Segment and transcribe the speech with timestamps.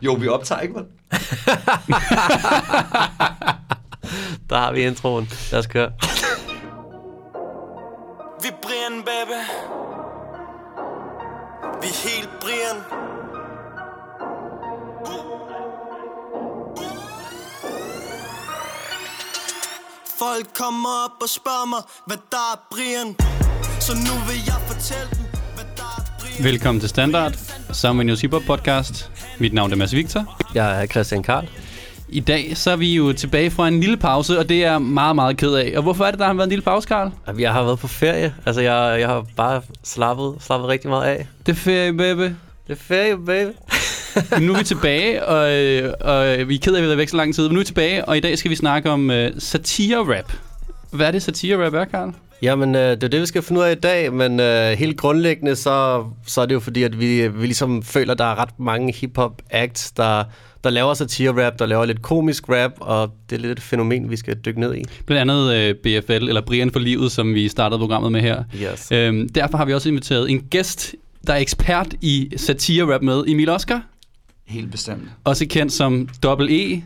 [0.00, 0.84] Jo, vi optager ikke, vel?
[4.50, 5.28] Der har vi introen.
[5.50, 5.92] Lad os køre.
[8.42, 9.40] Vi Brian, baby.
[11.82, 12.76] Vi er helt Brian.
[20.18, 23.16] Folk kommer op og spørger mig, hvad der er Brian.
[23.80, 25.24] Så nu vil jeg fortælle dem,
[25.54, 26.44] hvad der er Brian.
[26.44, 27.34] Velkommen til Standard,
[27.72, 29.10] Sammen News Hip Hop Podcast.
[29.40, 30.40] Mit navn er Mads Victor.
[30.54, 31.48] Jeg er Christian Karl.
[32.08, 34.82] I dag så er vi jo tilbage fra en lille pause, og det er jeg
[34.82, 35.72] meget, meget ked af.
[35.76, 37.10] Og hvorfor er det, der har været en lille pause, Karl?
[37.38, 38.34] Jeg har været på ferie.
[38.46, 41.26] Altså, jeg, jeg har bare slappet, slappet rigtig meget af.
[41.46, 42.20] Det er ferie, baby.
[42.20, 42.34] Det
[42.68, 43.50] er ferie, baby.
[44.46, 45.40] Nu er vi tilbage, og,
[46.00, 47.42] og vi er ked af, at vi har været væk så lang tid.
[47.44, 50.32] Men nu er vi tilbage, og i dag skal vi snakke om uh, satire-rap.
[50.90, 52.12] Hvad er det, satire-rap er, Karl?
[52.42, 54.96] Jamen, øh, det er det, vi skal finde ud af i dag, men øh, helt
[54.96, 58.38] grundlæggende, så, så er det jo fordi, at vi, vi ligesom føler, at der er
[58.38, 60.24] ret mange hip-hop acts, der,
[60.64, 64.16] der laver satire-rap, der laver lidt komisk rap, og det er lidt et fænomen, vi
[64.16, 64.84] skal dykke ned i.
[65.06, 68.44] Blandt andet øh, BFL, eller Brian for Livet, som vi startede programmet med her.
[68.62, 68.92] Yes.
[68.92, 70.94] Øhm, derfor har vi også inviteret en gæst,
[71.26, 73.82] der er ekspert i satire-rap med, Emil Oscar.
[74.46, 75.02] Helt bestemt.
[75.24, 76.82] Også kendt som Double E.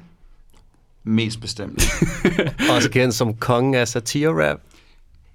[1.04, 1.84] Mest bestemt.
[2.74, 4.58] Også kendt som kongen af satire-rap.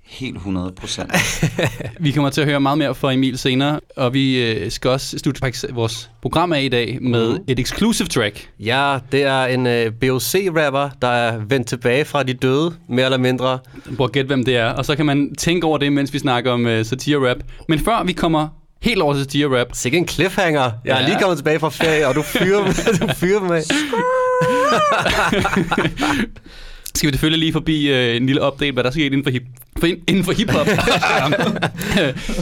[0.09, 1.11] Helt 100 procent.
[1.99, 5.17] Vi kommer til at høre meget mere fra Emil senere, og vi øh, skal også
[5.17, 7.43] slutte faktisk vores program af i dag med Mhm.
[7.47, 8.49] et exclusive track.
[8.59, 13.17] Ja, det er en øh, BOC-rapper, der er vendt tilbage fra de døde, mere eller
[13.17, 13.59] mindre.
[13.97, 16.51] Prøv gætte, hvem det er, og så kan man tænke over det, mens vi snakker
[16.51, 17.37] om øh, satire-rap.
[17.69, 18.47] Men før vi kommer
[18.81, 20.71] helt over til satire-rap, Sikke en cliffhanger.
[20.85, 21.07] Jeg er Ja.
[21.07, 22.63] lige kommet tilbage fra ferie, og du fyrer,
[23.01, 23.63] du fyrer mig.
[26.95, 29.43] skal vi selvfølgelig lige forbi øh, en lille update, hvad der sker inden for, hip,
[29.79, 30.67] for, inden for hip-hop.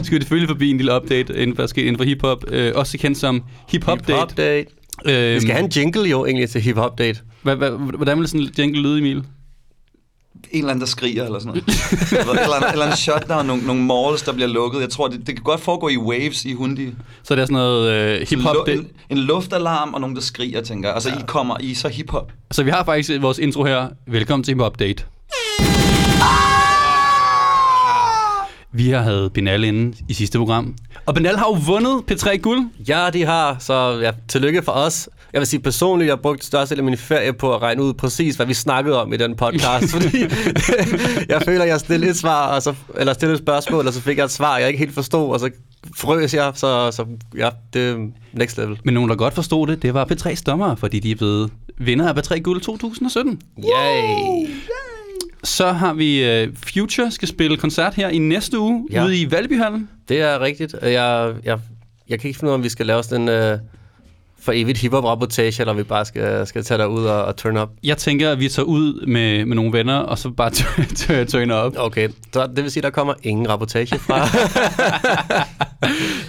[0.04, 2.44] skal vi selvfølgelig forbi en lille update, inden for, inden for hip-hop.
[2.48, 4.12] Øh, også kendt som hip-hop date.
[4.14, 4.66] Hip-hop-date.
[5.06, 7.20] Øh, Vi skal have en jingle jo egentlig til hip-hop date.
[7.42, 9.24] hvad, hvad, hvordan vil sådan en jingle lyde, Emil?
[10.52, 11.64] En eller anden, der skriger eller sådan noget.
[12.42, 14.82] eller, en, eller en shutdown, nogle, nogle malls, der bliver lukket.
[14.82, 16.90] Jeg tror, det, det kan godt foregå i waves i Hundi.
[17.24, 18.80] Så er det sådan noget øh, hip-hop Lu- date.
[18.80, 20.94] en, en luftalarm og nogen, der skriger, tænker jeg.
[20.96, 22.32] Altså, I kommer, I er så hiphop.
[22.52, 23.88] Så vi har faktisk vores intro her.
[24.08, 25.06] Velkommen til Hip Update.
[28.76, 30.76] Vi har havde Benal inde i sidste program.
[31.06, 32.70] Og Benal har jo vundet P3 Guld.
[32.88, 35.10] Ja, de har, så ja, tillykke for os.
[35.34, 38.36] Jeg vil sige personligt, jeg brugte størstedelen af min ferie på at regne ud præcis,
[38.36, 40.18] hvad vi snakkede om i den podcast, fordi
[41.34, 44.18] jeg føler, jeg stillede et svar, og så, eller stillede et spørgsmål, og så fik
[44.18, 45.50] jeg et svar, jeg ikke helt forstod, og så
[45.96, 47.06] frøs jeg, så, så
[47.38, 48.80] ja, det er next level.
[48.84, 52.14] Men nogen, der godt forstod det, det var P3's dommer, fordi de er blevet vinder
[52.14, 53.42] af P3 Guld 2017.
[53.58, 54.48] Yay!
[55.46, 59.06] Så har vi uh, Future skal spille koncert her i næste uge Ja.
[59.06, 59.90] ude i Valbyhallen.
[60.10, 60.76] Det er rigtigt.
[60.82, 61.60] Jeg, jeg,
[62.10, 63.60] jeg kan ikke finde ud af, om vi skal lave sådan en uh,
[64.42, 67.70] for evigt hiphop-rapportage, eller vi bare skal, skal tage derud og, og turn up.
[67.84, 70.50] Jeg tænker, at vi tager ud med, med nogle venner, og så bare
[71.26, 71.74] turner op.
[71.78, 74.28] Okay, så det vil sige, at der kommer ingen rapportage fra.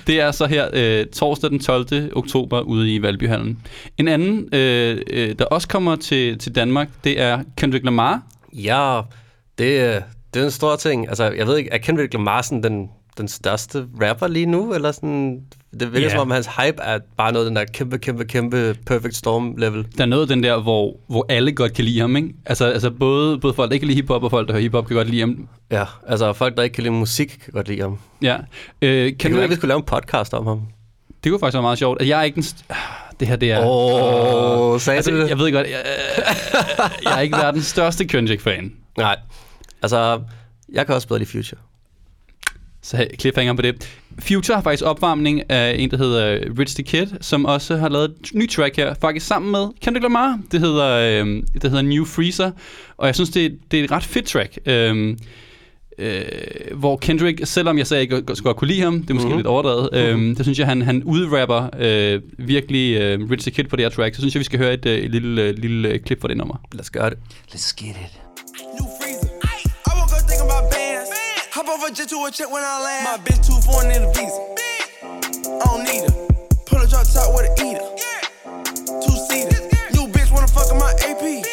[0.07, 2.11] Det er så her øh, torsdag den 12.
[2.17, 3.59] oktober ude i Valbyhallen.
[3.99, 8.23] En anden, øh, øh, der også kommer til, til Danmark, det er Kendrick Lamar.
[8.65, 9.01] Ja,
[9.59, 10.03] det,
[10.35, 11.09] det er en stor ting.
[11.09, 14.75] Altså, jeg ved ikke, er Kendrick Lamar sådan den, den største rapper lige nu?
[14.75, 15.41] Eller sådan,
[15.81, 16.11] det virker yeah.
[16.11, 19.87] som om, hans hype er bare noget den der kæmpe, kæmpe, kæmpe Perfect Storm-level.
[19.99, 22.29] Der er noget den der, hvor, hvor alle godt kan lide ham, ikke?
[22.47, 24.87] Altså, altså både, både folk, der ikke kan lide hiphop, og folk, der hører hiphop,
[24.87, 25.49] kan godt lide ham.
[25.71, 27.99] Ja, altså folk, der ikke kan lide musik, kan godt lide ham.
[28.23, 28.37] Ja.
[28.83, 30.61] Øh, Kan du du ikke, vi skulle lave en podcast om ham?
[31.25, 32.01] det kunne faktisk være meget sjovt.
[32.03, 32.43] at Jeg er ikke den...
[32.43, 32.75] St-
[33.21, 33.67] det her, det er...
[33.67, 35.29] Åh, sagde altså, du det?
[35.29, 35.85] jeg ved godt, jeg,
[37.05, 38.73] jeg er ikke verdens største Kendrick-fan.
[38.99, 39.17] Nej,
[39.83, 40.21] altså,
[40.73, 41.61] jeg kan også bedre lide Future.
[42.83, 43.99] Så cliffhanger på det.
[44.19, 48.05] Future har faktisk opvarmning af en, der hedder Rich the Kid, som også har lavet
[48.05, 50.39] et nyt track her, faktisk sammen med Kendrick Lamar.
[50.53, 52.51] Det hedder, øh, det hedder New Freezer,
[52.97, 54.59] og jeg synes, det, det er et ret fedt track.
[54.67, 55.17] Øh,
[55.99, 56.23] øh,
[56.75, 59.27] hvor Kendrick, selvom jeg sagde, at jeg godt, godt kunne lide ham, det er måske
[59.27, 59.33] Mhm.
[59.33, 59.39] mm-hmm.
[59.39, 63.65] lidt overdrevet, øh, det synes jeg, han, han udrapper øh, virkelig øh, Rich the Kid
[63.65, 64.15] på det her track.
[64.15, 66.29] Så synes jeg, vi skal høre et, øh, et lille, øh, lille øh, klip fra
[66.29, 66.57] det nummer.
[66.73, 67.19] Lad os gøre det.
[67.55, 68.21] Let's get it.
[71.57, 73.05] Hop over jet to a check when I land.
[73.09, 74.41] My bitch too foreign in the visa.
[75.63, 76.15] I don't need her.
[76.69, 77.87] Pull a drop top with a eater.
[79.05, 79.61] Two seater.
[79.95, 81.46] New bitch wanna fuck in my AP.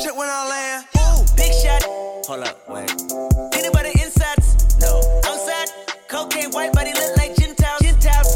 [0.00, 0.84] Check when I land.
[0.96, 1.82] Ooh, big shot.
[2.26, 2.90] Hold up, wait.
[3.52, 4.38] Anybody inside?
[4.80, 5.20] No.
[5.26, 5.68] Outside?
[6.08, 7.80] Cocaine white body look like Gentiles.
[7.82, 8.30] Gentiles.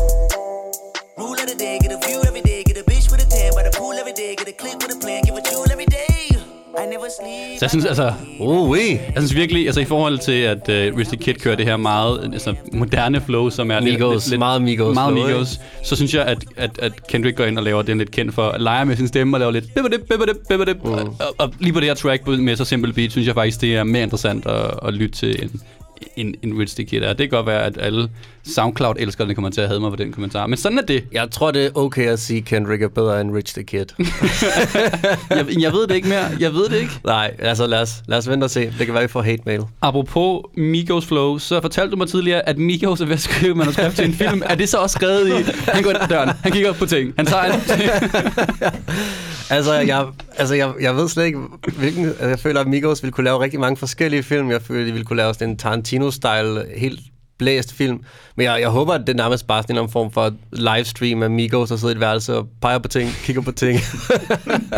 [1.16, 2.64] Rule of the day, get a view every day.
[2.64, 4.36] Get a bitch with a tan by the pool every day.
[4.36, 5.93] Get a click with a plan, give a jewel every day.
[7.58, 8.98] Så jeg synes altså, Uh, oui.
[9.14, 11.76] jeg synes virkelig, altså i forhold til, at uh, Rich the Kid kører det her
[11.76, 14.32] meget altså, moderne flow, som er Migos.
[14.38, 17.64] Meget Migos meget flow, Migos, så synes jeg, at, at, at Kendrick går ind og
[17.64, 20.36] laver den lidt kendt for, at lege med sin stemme og laver lidt bibbidip, bibbidip,
[20.48, 20.84] bibbidip.
[20.84, 20.92] Mm.
[20.92, 23.60] Og, og, og, lige på det her track med så simpel beat, synes jeg faktisk,
[23.60, 25.60] det er mere interessant at, at lytte til en,
[26.16, 27.08] en, en Rich er.
[27.08, 28.08] Det kan godt være, at alle
[28.44, 30.46] SoundCloud-elskerne kommer til at have mig for den kommentar.
[30.46, 31.04] Men sådan er det.
[31.12, 33.86] Jeg tror, det er okay at sige, Kendrick er bedre end Rich the Kid.
[35.30, 36.24] Jeg, jeg ved det ikke mere.
[36.40, 36.92] Jeg ved det ikke.
[37.04, 38.60] Nej, altså lad os, lad os vente og se.
[38.78, 39.60] Det kan være, vi får hate mail.
[39.82, 43.96] Apropos Migos Flow, så fortalte du mig tidligere, at Migos er ved at skrive manuskript
[43.96, 44.42] til en film.
[44.44, 45.50] Er det så også skrevet i...
[45.70, 47.60] Han går ind ad døren, han kigger op på ting, han tager en
[49.50, 50.06] Altså, jeg,
[50.36, 51.38] altså jeg, jeg ved slet ikke,
[51.78, 52.06] hvilken...
[52.06, 54.50] Altså, jeg føler, at Migos ville kunne lave rigtig mange forskellige film.
[54.50, 55.56] Jeg føler, at de ville kunne lave sådan en
[55.94, 57.00] Tarantino-style, helt
[57.38, 58.00] blæst film.
[58.36, 61.30] Men jeg, jeg håber, at det er nærmest bare sådan en form for livestream af
[61.30, 63.80] Migos, der sidder i et værelse og peger på ting, kigger på ting.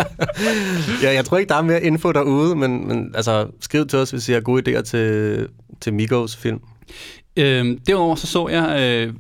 [1.02, 4.10] ja, jeg tror ikke, der er mere info derude, men, men altså, skriv til os,
[4.10, 5.48] hvis I har gode idéer til,
[5.80, 6.60] til Migos film.
[7.36, 9.14] Øhm, derudover så så jeg, øh,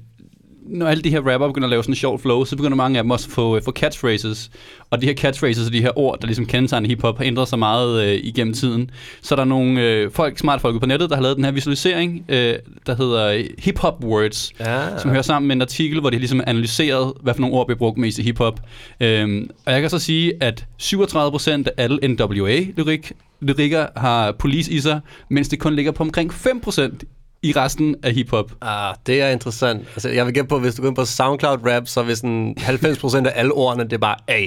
[0.68, 2.98] når alle de her rapper begynder at lave sådan en sjov flow, så begynder mange
[2.98, 4.50] af dem også at få, øh, få catchphrases.
[4.90, 7.58] Og de her catchphrases og de her ord, der ligesom kendetegner hiphop, har ændret sig
[7.58, 8.90] meget øh, igennem tiden.
[9.22, 11.52] Så er der nogle øh, folk, smart folk på nettet, der har lavet den her
[11.52, 12.54] visualisering, øh,
[12.86, 14.98] der hedder øh, Hip-Hop Words, Ja.
[14.98, 17.78] som hører sammen med en artikel, hvor de ligesom analyseret, hvad for nogle ord bliver
[17.78, 18.60] brugt mest i hiphop.
[19.00, 24.80] Øhm, og jeg kan så sige, at 37% af alle NWA-lyrik lyrikker har police i
[24.80, 26.98] sig, mens det kun ligger på omkring 5%
[27.42, 28.52] i resten af hiphop.
[28.62, 29.80] Ah, det er interessant.
[29.94, 32.56] Altså, jeg vil gætte på, hvis du går ind på SoundCloud Rap, så vil sådan
[32.58, 34.46] 90% af alle ordene, det er bare A.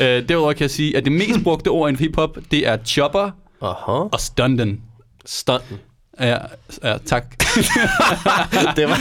[0.00, 3.30] Øh, derudover kan jeg sige, at det mest brugte ord for hiphop, det er chopper
[3.62, 3.92] Aha.
[4.12, 4.80] og stunden.
[5.26, 5.78] Stunten.
[6.20, 6.36] Ja,
[6.84, 7.24] ja tak.
[8.76, 8.98] Det var...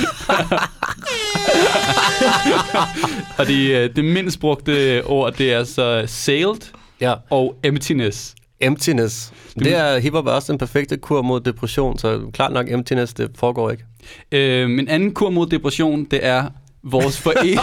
[3.39, 6.71] og de, øh, det mindst brugte ord, det er så sailed
[7.01, 7.13] Ja.
[7.29, 8.35] og emptiness.
[8.65, 9.33] Emptiness.
[9.59, 13.31] Det er hiphop er også den perfekte kur mod depression, så klart nok emptiness, det
[13.35, 13.83] foregår ikke.
[14.31, 16.43] Øh, en anden kur mod depression, det er
[16.83, 17.59] vores forening.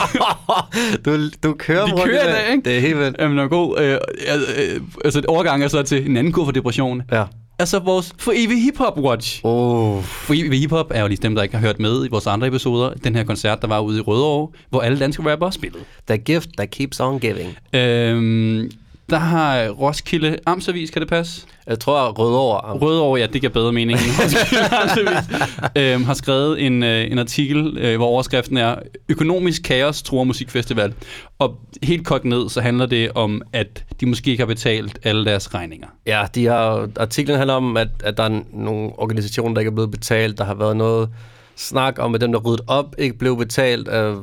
[1.04, 2.52] du, du kører Vi kører det.
[2.52, 2.64] ikke?
[2.64, 3.16] Det er helt vildt.
[3.20, 3.80] Jamen, god.
[3.80, 7.02] Øh, øh, altså, overgang er så til en anden kur for depression.
[7.12, 7.24] Ja.
[7.58, 9.40] Altså, vores for evig hiphop watch.
[9.44, 10.02] Oh.
[10.02, 12.46] For evig hiphop er jo lige dem, der ikke har hørt med i vores andre
[12.46, 12.90] episoder.
[13.04, 15.84] Den her koncert, der var ude i Rødovre, hvor alle danske rappere spillede.
[16.08, 17.56] The gift that keeps on giving.
[17.74, 18.70] Øhm,
[19.10, 21.46] der har Roskilde Amtsavis, kan det passe?
[21.66, 22.78] Jeg tror, Rødovre.
[22.78, 25.38] Rødovre, ja, det giver bedre mening end Roskilde Amtsavis.
[25.76, 28.74] øhm, har skrevet en, øh, en artikel, øh, hvor overskriften er
[29.08, 30.94] Økonomisk kaos tror musikfestival.
[31.38, 35.24] Og helt kort ned, så handler det om, at de måske ikke har betalt alle
[35.24, 35.88] deres regninger.
[36.06, 39.74] Ja, de har, artiklen handler om, at, at der er nogle organisationer, der ikke er
[39.74, 40.38] blevet betalt.
[40.38, 41.08] Der har været noget
[41.56, 43.88] snak om, at dem, der ryddet op, ikke blev betalt.
[43.88, 44.16] Jeg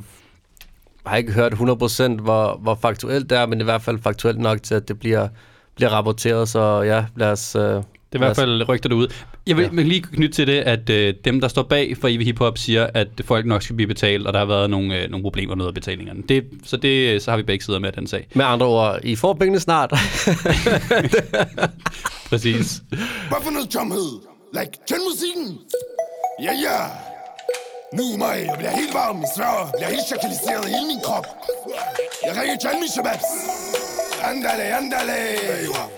[1.09, 4.63] har ikke hørt 100% hvor, hvor faktuelt det er, men i hvert fald faktuelt nok
[4.63, 5.27] til, at det bliver,
[5.75, 6.49] bliver rapporteret.
[6.49, 7.55] Så ja, lad os...
[7.55, 7.81] Øh, Det er
[8.15, 9.07] i hvert fald rygter derude.
[9.47, 9.81] Jeg vil, Ja.
[9.81, 12.87] lige knytte til det, at øh, dem, der står bag for Evig Hip Hop, siger,
[12.93, 15.57] at folk nok skal blive betalt, og der har været nogle, øh, nogle problemer med
[15.57, 16.23] noget af betalingerne.
[16.29, 18.27] Det, så, det, så har vi begge sider med den sag.
[18.35, 19.91] med andre ord, I får pengene snart.
[22.29, 22.81] Præcis.
[23.27, 24.19] Hvad for noget tomhed?
[24.53, 25.59] Like, tænd musikken!
[26.43, 26.85] Ja, ja!
[27.97, 31.27] Nu mig, jeg bliver helt varm, jeg svær, bliver helt chakaliseret i hele min krop.
[32.25, 33.29] Jeg ringer til alle mine shababs.
[34.29, 35.17] Andale, andale.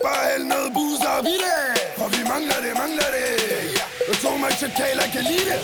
[0.06, 1.64] Bare hæld noget booze og vi det.
[2.00, 3.30] For vi mangler det, mangler det.
[4.10, 5.60] Jeg tror mig, chakaler kan lide det.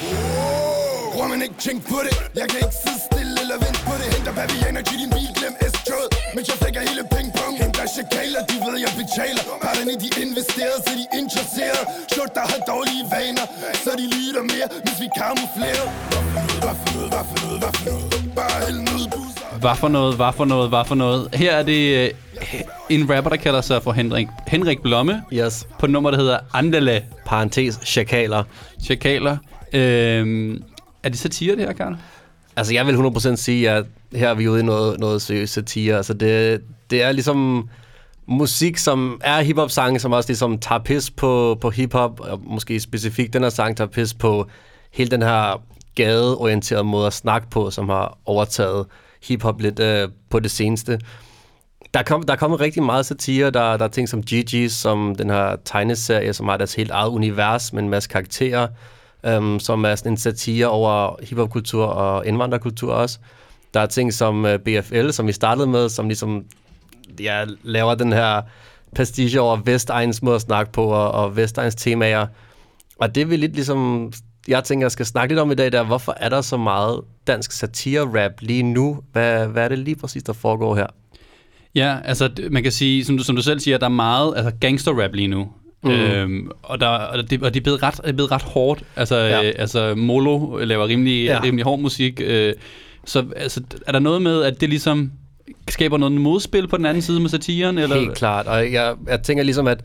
[1.14, 4.08] Bruger man ikke tænk på det Jeg kan ikke sidde stille eller vente på det
[4.14, 8.42] Henter bavianer til din bil, glem S S-tråd Mens jeg flækker hele pingpong Henter chakaler,
[8.50, 13.04] de ved jeg betaler Parterne de investerer, så de er interesseret Short der har dårlige
[13.14, 13.46] vaner
[13.84, 15.86] Så de lytter mere, hvis vi kamuflerer
[16.64, 19.90] Hvad for noget, hvad for noget, hvad for noget Bare hæld noget booze Hvad for
[19.98, 21.22] noget, hvad for noget, hvad for noget.
[21.42, 22.10] Her er det øh,
[22.90, 25.68] en rapper, der kalder sig for Henrik, Henrik Blomme, yes.
[25.80, 28.44] på et nummer, der hedder Andale Parentes, chakaler.
[28.84, 29.38] Chakaler.
[29.74, 30.64] Øhm,
[31.04, 31.96] er det satire, det her, Karl?
[32.56, 33.86] Altså, jeg vil 100% sige, at
[34.16, 35.96] her er vi ude i noget, noget seriøst satire.
[35.96, 37.70] Altså, det, det er ligesom
[38.28, 43.34] musik, som er hiphop-sange, som også ligesom tager pis på, på hiphop, og måske specifikt
[43.34, 44.48] den her sang tager pis på
[44.92, 45.62] hele den her
[45.96, 48.86] gadeorienterede måde at snakke på, som har overtaget
[49.28, 51.00] hiphop lidt øh, på det seneste.
[51.94, 53.50] Der er, kommet, der er kommet rigtig meget satire.
[53.50, 57.10] Der, der er ting som GG's, som den her tegneserie, som har deres helt eget
[57.10, 58.68] univers med en masse karakterer,
[59.24, 63.20] øhm, som er sådan en satire over hiphopkultur og indvandrerkultur også.
[63.74, 66.44] Der er ting som øh, BFL, som vi startede med, som ligesom
[67.20, 68.42] ja, laver den her
[68.96, 72.28] pastiche over Vestegns måde at snakke på, og, og Vestegns temaer.
[73.00, 74.12] Og det vi lidt ligesom,
[74.48, 77.02] jeg tænker, jeg skal snakke lidt om i dag, der hvorfor er der så meget
[77.28, 79.00] dansk satire-rap lige nu?
[79.12, 80.88] Hvad, hvad er det lige præcis, der foregår her?
[81.76, 84.52] Ja, altså man kan sige, som du, som du selv siger, der er meget altså
[84.60, 85.48] gangster-rap lige nu.
[85.84, 85.90] Mm.
[85.90, 88.84] Øhm, og, der, og, det, og det er blevet ret, er blevet ret hårdt.
[88.96, 89.48] Altså, Ja.
[89.48, 91.40] øh, altså Molo laver rimelig, ja.
[91.44, 92.22] rimelig hård musik.
[92.24, 92.54] Øh,
[93.08, 95.12] så altså, er der noget med, at det ligesom
[95.70, 97.78] skaber noget modspil på den anden side med satiren?
[97.78, 97.96] Eller?
[97.96, 99.84] Helt klart, og jeg, jeg tænker ligesom, at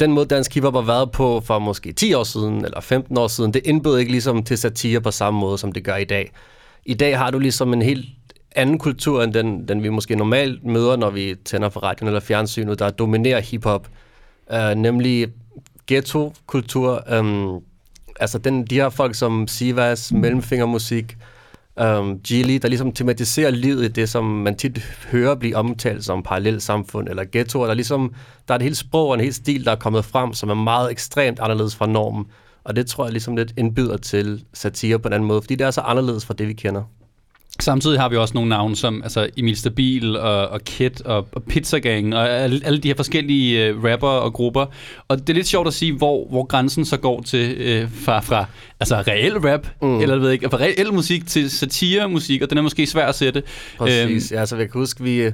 [0.00, 3.28] den måde dansk hiphop har været på for måske 10 år siden, eller 15 år
[3.28, 6.32] siden, det indbød ikke ligesom til satire på samme måde, som det gør i dag.
[6.86, 8.06] I dag har du ligesom en helt
[8.56, 12.20] anden kultur, end den, den vi måske normalt møder, når vi tænder for radioen eller
[12.20, 13.88] fjernsynet, der dominerer hiphop.
[14.54, 15.28] Uh, nemlig
[15.86, 17.04] ghetto-kultur.
[17.18, 17.60] Um,
[18.20, 21.16] altså den, de her folk som Sivas, Mellemfingermusik,
[21.80, 24.78] um, Gilly, der ligesom tematiserer livet i det, som man tit
[25.12, 27.66] hører blive omtalt som parallelsamfund eller ghettoer.
[27.66, 28.14] Der, ligesom,
[28.48, 30.54] der er et helt sprog og en helt stil, der er kommet frem, som er
[30.54, 32.26] meget ekstremt anderledes fra normen.
[32.64, 35.66] Og det tror jeg ligesom lidt indbyder til satire på en anden måde, fordi det
[35.66, 36.82] er så anderledes fra det, vi kender.
[37.60, 41.42] Samtidig har vi også nogle navne som altså Emil Stabil og, og Kid og, og
[41.42, 44.66] Pizza Gang og alle, alle de her forskellige uh, rapper og grupper.
[45.08, 48.20] Og det er lidt sjovt at sige, hvor, hvor grænsen så går til uh, fra,
[48.20, 48.44] fra
[48.80, 50.00] altså reel rap, mm.
[50.00, 53.42] eller ved ikke, fra reel musik til satiremusik, og den er måske svær at sætte.
[53.78, 54.32] Præcis.
[54.32, 55.30] Øhm, ja, altså, jeg kan huske, vi...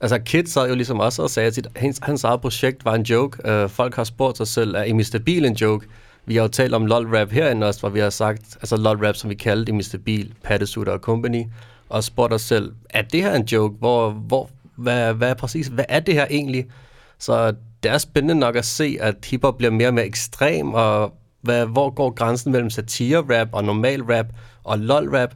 [0.00, 2.94] Altså, Kid sad jo ligesom også og sagde, at sit- hans, hans eget projekt var
[2.94, 3.62] en joke.
[3.64, 5.86] Uh, folk har spurgt sig selv, er Emil Stabil en joke?
[6.26, 9.30] Vi har jo talt om LOL-rap herinde også, hvor vi har sagt, altså LOL-rap, som
[9.30, 9.82] vi kaldte Mr.
[9.82, 11.44] Stabil, Pattesutter og Company,
[11.88, 13.76] og spurgt os selv, er det her en joke?
[13.78, 16.66] Hvor, hvor, hvad, hvad er præcis, hvad er det her egentlig?
[17.18, 21.14] Så det er spændende nok at se, at hiphop bliver mere og mere ekstrem, og
[21.40, 24.26] hvad, hvor går grænsen mellem satire-rap og normal rap
[24.64, 25.34] og LOL-rap,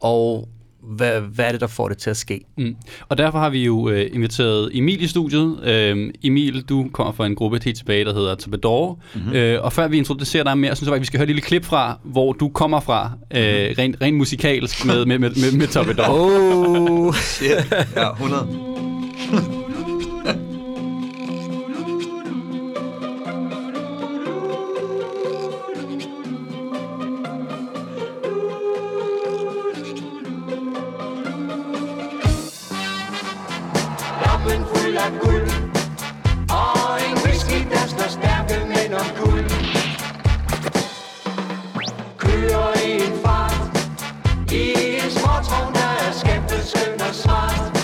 [0.00, 0.48] og
[0.82, 2.40] hvad, hvad er det, der får det til at ske?
[2.58, 2.76] Mm.
[3.08, 5.64] Og derfor har vi jo øh, inviteret Emil i studiet.
[5.64, 8.98] Øh, Emil, du kommer fra en gruppe helt tilbage, der hedder Tabador.
[9.14, 9.32] Mm-hmm.
[9.32, 11.42] Øh, og før vi introducerer dig mere, synes jeg, at vi skal høre et lille
[11.42, 13.40] klip fra, hvor du kommer fra, øh,
[13.78, 16.10] rent, rent musikalsk med, med, med, med, med Tabador.
[16.20, 17.14] Oh.
[17.14, 17.72] Shit.
[17.96, 19.56] Ja, 100.
[45.40, 47.76] en småtrog, der er skæmtet, skøn og smart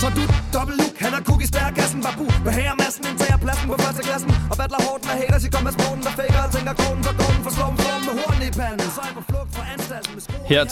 [0.00, 0.22] Så du
[0.54, 4.30] dobbelt look, han er cookie stær kassen Babu, med herremassen, indtager pladsen på første klassen
[4.50, 7.14] Og battler hårdt med haters, I kommer med sporten, der faker Og tænker kronen for
[7.20, 10.12] kronen, for slår flom med horn i panden Så er jeg på flugt fra anstalten
[10.14, 10.22] med
[10.52, 10.62] Her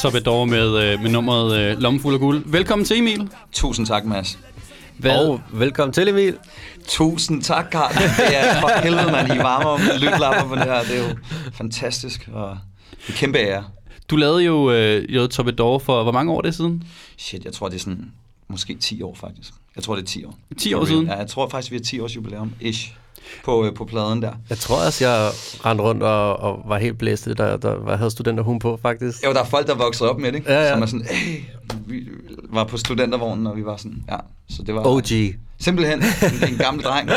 [0.83, 2.39] øh, med nummeret øh, Lommen fuld af guld.
[2.57, 3.23] Velkommen til, Emil.
[3.53, 4.39] Tusind tak, Mads.
[4.99, 5.17] Hvad?
[5.17, 6.37] Og velkommen til, Emil.
[6.89, 7.93] Tusind tak, Karl.
[7.95, 9.27] Det er for helvede, man.
[9.37, 10.83] I varmer om lytlapper på det her.
[10.89, 11.17] Det er jo
[11.61, 12.51] fantastisk og
[13.09, 13.65] en kæmpe ære.
[14.13, 16.85] Du lavede jo øh, jo Tabador for hvor mange år er det siden?
[17.17, 18.13] Shit, jeg tror, det er sådan
[18.49, 19.53] måske 10 år faktisk.
[19.77, 20.39] Jeg tror, det er 10 år.
[20.59, 21.07] 10 år siden?
[21.07, 22.95] Ja, jeg tror faktisk, vi har 10 års jubilæum, ish,
[23.45, 24.33] på, øh, på pladen der.
[24.51, 25.31] Jeg tror også, jeg
[25.65, 29.25] rendte rundt og, og var helt blæst, da der, der havde studenterhum på, faktisk.
[29.25, 30.53] Jo, der er folk, der er vokset op med det, ikke?
[30.53, 30.73] Ja, ja.
[30.73, 31.41] Som er sådan, hey,
[31.87, 32.09] vi
[32.51, 34.17] var på studentervognen, og vi var sådan, ja.
[34.49, 35.05] Så det var OG.
[35.59, 37.11] simpelthen en, en gammel dreng.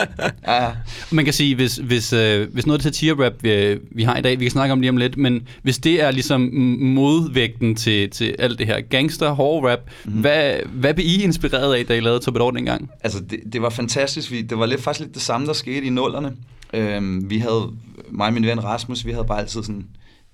[0.47, 0.67] Ja.
[1.11, 4.21] Man kan sige, hvis, hvis, øh, hvis noget af det satire-rap, vi, vi har i
[4.21, 6.41] dag, vi kan snakke om lige om lidt, men hvis det er ligesom
[6.79, 10.11] modvægten til, til alt det her gangster, hård rap, mm.
[10.11, 12.89] hvad, hvad blev I inspireret af, da I lavede Tabador dengang?
[13.03, 14.31] Altså, det, det var fantastisk.
[14.31, 16.33] Vi, det var lidt, faktisk lidt det samme, der skete i nullerne.
[16.73, 17.71] Øhm, vi havde,
[18.11, 19.85] mig og min ven Rasmus, vi havde bare altid sådan,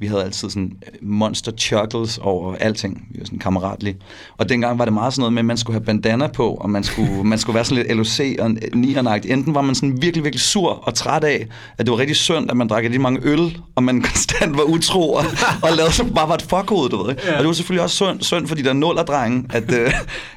[0.02, 3.08] vi havde altid sådan øh, monster chuckles over alting.
[3.12, 3.98] Vi var sådan kammeratlige.
[4.38, 6.70] Og dengang var det meget sådan noget med, at man skulle have bandana på, og
[6.70, 9.26] man skulle, man skulle være sådan lidt LOC og niernagt.
[9.26, 12.52] Enten var man sådan virkelig, virkelig sur og træt af, at det var rigtig synd,
[12.52, 15.26] at man drak rigtig mange øl, og man konstant var utro og,
[15.64, 17.10] og lavede så bare var et fuckhoved, du ved.
[17.10, 17.34] ikke?
[17.34, 19.94] Og det var selvfølgelig også synd, synd for de der nullerdrenge, at, øh,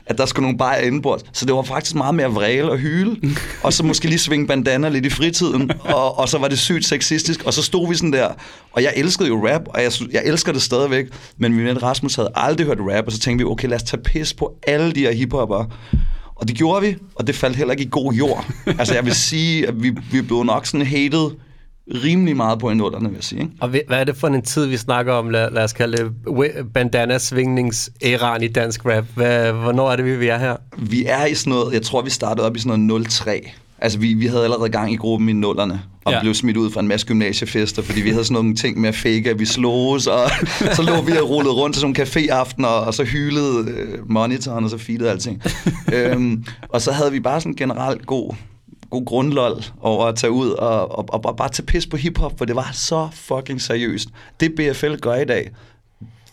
[0.06, 1.22] at der skulle nogle bajer indenbords.
[1.32, 3.16] Så det var faktisk meget mere vræle og hyle,
[3.62, 6.84] og så måske lige svinge bandana lidt i fritiden, og, og så var det sygt
[6.84, 8.28] sexistisk, og så stod vi sådan der,
[8.72, 11.06] og jeg elskede jo rap, og jeg, jeg elsker det stadigvæk,
[11.38, 13.82] men min ven Rasmus havde aldrig hørt rap, og så tænkte vi, okay, lad os
[13.82, 15.64] tage pis på alle de her hiphopper.
[16.34, 18.46] Og det gjorde vi, og det faldt heller ikke i god jord.
[18.78, 21.30] altså jeg vil sige, at vi, vi blev nok sådan hated
[22.04, 23.40] rimelig meget på i nullerne, vil jeg sige.
[23.40, 23.52] Ikke?
[23.60, 25.30] Og hvad er det for en tid, vi snakker om?
[25.30, 26.12] Lad, lad os kalde det
[26.74, 29.04] bandana-svingningsæraen i dansk rap.
[29.14, 30.56] Hvad, hvornår er det, vi er her?
[30.78, 33.50] Vi er i sådan noget, jeg tror, vi startede op i sådan noget 03.
[33.84, 36.20] Altså, vi, vi havde allerede gang i gruppen i nullerne, og Ja.
[36.20, 38.94] blev smidt ud fra en masse gymnasiefester, fordi vi havde sådan nogle ting med at
[38.94, 40.30] fake, at vi sloges, og
[40.72, 42.10] så lå vi og rullede rundt til sådan nogle
[42.42, 45.42] caféaftener, og så hylede øh, monitoren, og så feedede alting.
[45.94, 48.34] øhm, og så havde vi bare sådan generelt god,
[48.90, 52.38] god grundlol over at tage ud og, og, og, og bare tage pis på hiphop,
[52.38, 54.08] for det var så fucking seriøst.
[54.40, 55.50] Det BFL gør i dag,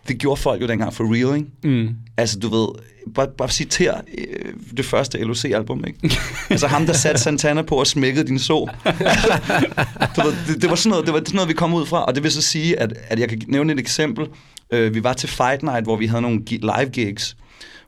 [0.08, 1.79] det gjorde folk jo dengang for real, ikke?
[1.84, 1.96] Mm.
[2.17, 2.67] Altså, du ved,
[3.15, 6.17] bare, bare citer øh, det første LOC-album, ikke?
[6.50, 8.53] altså ham, der satte Santana på og smækkede din så.
[10.15, 12.05] Du ved, det, det, var sådan noget, det var sådan noget, vi kom ud fra,
[12.05, 14.27] og det vil så sige, at, at jeg kan nævne et eksempel.
[14.72, 17.38] Øh, vi var til Fight Night, hvor vi havde nogle live gigs,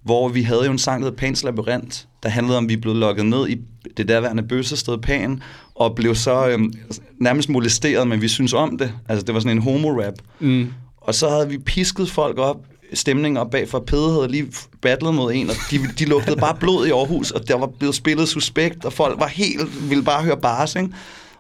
[0.04, 2.76] hvor vi havde jo en sang, der hed Pans Labyrinth, der handlede om, at vi
[2.76, 3.58] blev lukket ned i
[3.98, 5.42] det derværende bøssested Pan,
[5.76, 6.74] og blev så øhm,
[7.20, 8.92] nærmest molesteret, men vi synes om det.
[9.10, 10.14] Altså, det var sådan en homo-rap.
[10.40, 10.74] Mm.
[11.04, 12.58] Og så havde vi pisket folk op,
[12.94, 14.48] stemningen op bag, for Pede havde lige
[14.82, 17.96] battlet mod en, og de, de lugtede bare blod i Aarhus, og der var blevet
[17.96, 20.90] spillet suspekt, og folk var helt, ville bare høre bars, ikke?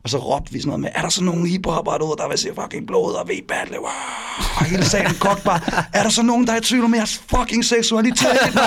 [0.04, 2.38] Og så råbte vi sådan noget med, er der så nogen hiphopper derude, der vil
[2.38, 3.78] se fucking blod og ved battle?
[3.80, 3.90] Wow.
[4.60, 5.60] Og hele salen kogte bare,
[5.94, 8.60] er der så nogen, der er i tvivl om jeres fucking seksualitet.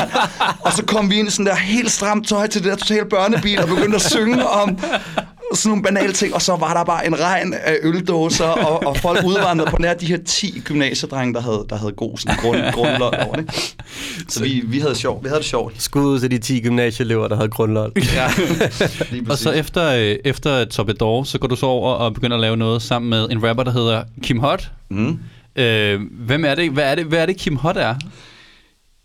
[0.61, 3.05] Og så kom vi ind i sådan der helt stramt tøj til det der totale
[3.05, 4.79] børnebil, og begyndte at synge om
[5.55, 8.97] sådan nogle banale ting, og så var der bare en regn af øldåser, og, og
[8.97, 12.73] folk udvandrede på nær de her 10 gymnasiedrenge, der havde, der havde god sådan grund,
[12.73, 13.75] grundløg over det.
[14.29, 15.23] Så vi, vi havde sjov.
[15.23, 15.83] Vi havde det sjovt.
[15.83, 17.91] Skud ud til de 10 gymnasieelever, der havde grundløg.
[17.97, 18.31] Ja,
[19.31, 22.41] Og så efter, øh, efter Top Door, så går du så over og begynder at
[22.41, 24.71] lave noget sammen med en rapper, der hedder Kim Hot.
[24.91, 25.19] Mm.
[25.57, 26.71] Øh, hvem er det?
[26.71, 27.95] Hvad er det, hvad er det Kim Hot er?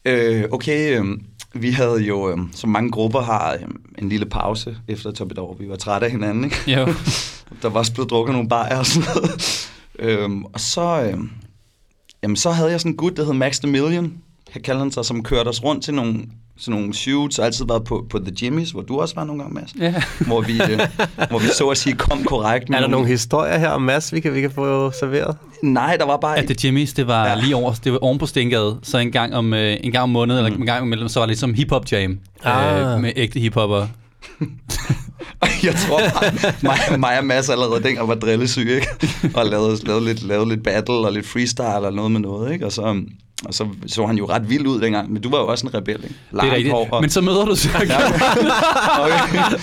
[0.05, 1.05] Øh, okay, øh,
[1.53, 3.59] vi havde jo, øh, som mange grupper har, øh,
[3.97, 5.55] en lille pause efter Top Over.
[5.55, 6.57] Vi var trætte af hinanden, ikke?
[6.67, 6.85] Jo.
[7.61, 9.71] Der var også blevet drukket nogle bajer og sådan noget.
[10.19, 11.19] øhm, og så, øh,
[12.23, 14.13] jamen, så havde jeg sådan en gut, der hed Max the Million.
[14.55, 16.25] Jeg kalder han sig, som kørte os rundt til nogle,
[16.57, 17.37] sådan nogle shoots.
[17.37, 19.69] Har altid været på, på The Jimmys, hvor du også var nogle gange, Mads.
[19.79, 19.93] Ja.
[20.27, 20.79] Hvor vi, øh,
[21.29, 22.69] hvor vi så at sige kom korrekt.
[22.69, 25.37] med Er der nogle historier her om Mads, vi kan, vi kan få serveret?
[25.63, 26.37] Nej, der var bare...
[26.39, 27.29] At det Jimmy's, det var Ja.
[27.31, 27.39] ja.
[27.39, 30.09] lige over, det var oven på Stengade, så en gang om, øh, en gang om
[30.09, 30.45] måneden, mm.
[30.45, 32.93] eller en gang imellem, så var det ligesom hip-hop jam Ah.
[32.95, 33.87] øh, med ægte hiphopper.
[35.63, 38.87] jeg tror bare, mig, mig og Mads allerede dengang var drillesyg, ikke?
[39.35, 42.65] Og lavede, lavede, lidt, lavede lidt battle og lidt freestyle og noget med noget, ikke?
[42.65, 43.01] Og så,
[43.45, 45.13] og så så han jo ret vild ud dengang.
[45.13, 46.07] Men du var jo også en rebel, ikke?
[46.07, 46.73] Det er Langt rigtigt.
[46.75, 47.97] og- Men så møder du så Ja,
[49.03, 49.55] okay.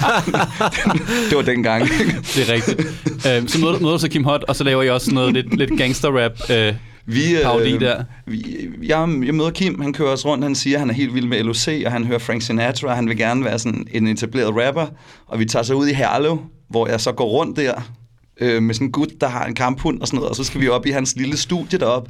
[1.29, 1.89] det var dengang.
[1.89, 2.81] Det er rigtigt.
[3.27, 5.57] Øh, så møder, møder du så Kim Hot, og så laver I også noget lidt,
[5.57, 6.51] lidt gangster-rap.
[6.51, 6.75] Øh,
[7.07, 8.05] Vi, øh, der.
[8.27, 11.15] Vi, jeg, jeg møder Kim, han kører os rundt, han siger, at han er helt
[11.15, 14.07] vild med LOC, og han hører Frank Sinatra, og han vil gerne være sådan en
[14.07, 14.87] etableret rapper.
[15.27, 16.39] Og vi tager så ud i Herlev,
[16.71, 17.75] hvor jeg så går rundt der
[18.41, 20.61] øh, med sådan en gut, der har en kamphund og sådan noget, og så skal
[20.61, 22.09] vi op i hans lille studie derop.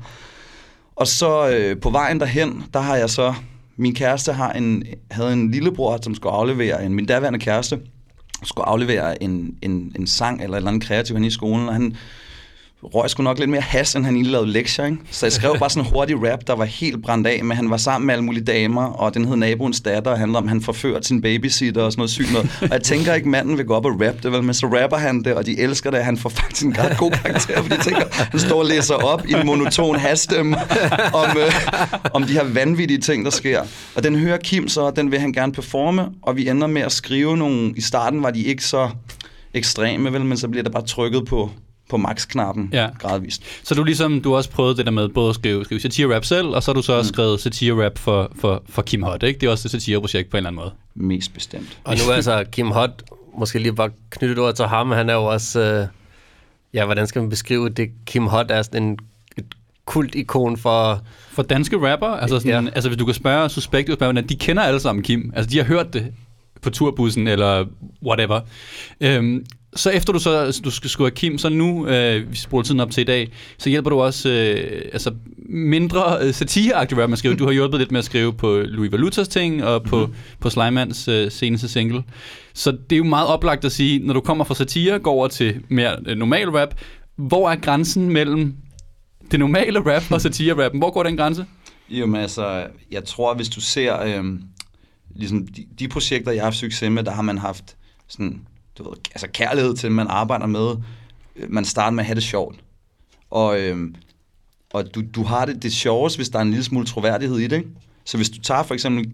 [0.98, 3.34] Og så øh, på vejen derhen, der har jeg så,
[3.76, 7.80] min kæreste har en, havde en lillebror, som skulle aflevere, en, min daværende kæreste,
[8.44, 11.74] skulle aflevere en, en, en sang eller et eller andet kreativt hen i skolen, og
[11.74, 11.96] han
[12.82, 14.98] røg sgu nok lidt mere has, end han egentlig lavede lektier, ikke?
[15.10, 17.70] Så jeg skrev bare sådan en hurtig rap, der var helt brændt af, men han
[17.70, 20.48] var sammen med alle mulige damer, og den hed Naboens datter, og handler om, at
[20.48, 22.58] han forførte sin babysitter og sådan noget sygt noget.
[22.62, 24.42] Og jeg tænker ikke, manden vil gå op og rappe det, vel?
[24.42, 27.10] men så rapper han det, og de elsker det, han får faktisk en ret god
[27.10, 30.56] karakter, fordi de tænker, han står og læser op i en monoton hasstemme
[31.14, 31.52] om, øh,
[32.14, 33.62] om de her vanvittige ting, der sker.
[33.96, 36.82] Og den hører Kim så, og den vil han gerne performe, og vi ender med
[36.82, 38.90] at skrive nogle, i starten var de ikke så
[39.54, 41.50] ekstreme, vel, men så bliver der bare trykket på,
[41.88, 42.88] på max-knappen Ja.
[42.98, 43.42] gradvist.
[43.62, 46.24] så du ligesom, du har også prøvet det der med både at skrive, skrive satire-rap
[46.24, 49.40] selv, og så har du så også skrevet satire-rap for, for, for Kim Hot, ikke?
[49.40, 50.70] Det er også et satire-projekt på en eller anden måde.
[50.94, 51.78] Mest bestemt.
[51.84, 53.02] Og nu altså Kim Hot,
[53.38, 55.86] måske lige bare knytte et ord til ham, han er jo også, øh,
[56.74, 57.88] ja, hvordan skal man beskrive det?
[58.06, 58.98] Kim Hot er sådan en
[59.36, 59.44] et
[59.84, 61.00] kultikon for,
[61.32, 62.60] For danske rapper, altså, sådan, Ja.
[62.60, 62.74] ja.
[62.74, 65.32] altså hvis du kan spørge Suspekt, spørge, de kender alle sammen Kim.
[65.36, 66.12] Altså de har hørt det
[66.62, 67.64] på turbussen eller
[68.06, 68.40] whatever.
[69.00, 72.80] Øhm, så efter du så du skal skrive Kim, så nu, øh, vi spoler tiden
[72.80, 75.14] op til i dag, så hjælper du også øh, altså
[75.48, 77.36] mindre øh, satireagtigt rap med at skrive.
[77.36, 80.14] Du har hjulpet lidt med at skrive på Louis Valutas ting og på, mm-hmm.
[80.40, 82.02] på Slimans øh, seneste single.
[82.54, 85.28] Så det er jo meget oplagt at sige, når du kommer fra satire, går over
[85.28, 86.74] til mere øh, normal rap,
[87.16, 88.54] hvor er grænsen mellem
[89.30, 90.78] det normale rap og satire-rappen?
[90.78, 91.46] Hvor går den grænse?
[91.90, 94.42] Jamen altså, jeg tror, hvis du ser øhm,
[95.16, 97.76] ligesom de, de projekter, jeg har haft succes med, der har man haft
[98.08, 98.40] sådan,
[98.78, 100.74] du ved, altså kærlighed til, man arbejder med.
[101.48, 102.56] Man starter med at have det sjovt.
[103.30, 103.94] Og, øhm,
[104.72, 107.46] og du, du har det, det sjovest, hvis der er en lille smule troværdighed i
[107.46, 107.56] det.
[107.56, 107.68] Ikke?
[108.04, 109.12] Så hvis du tager for eksempel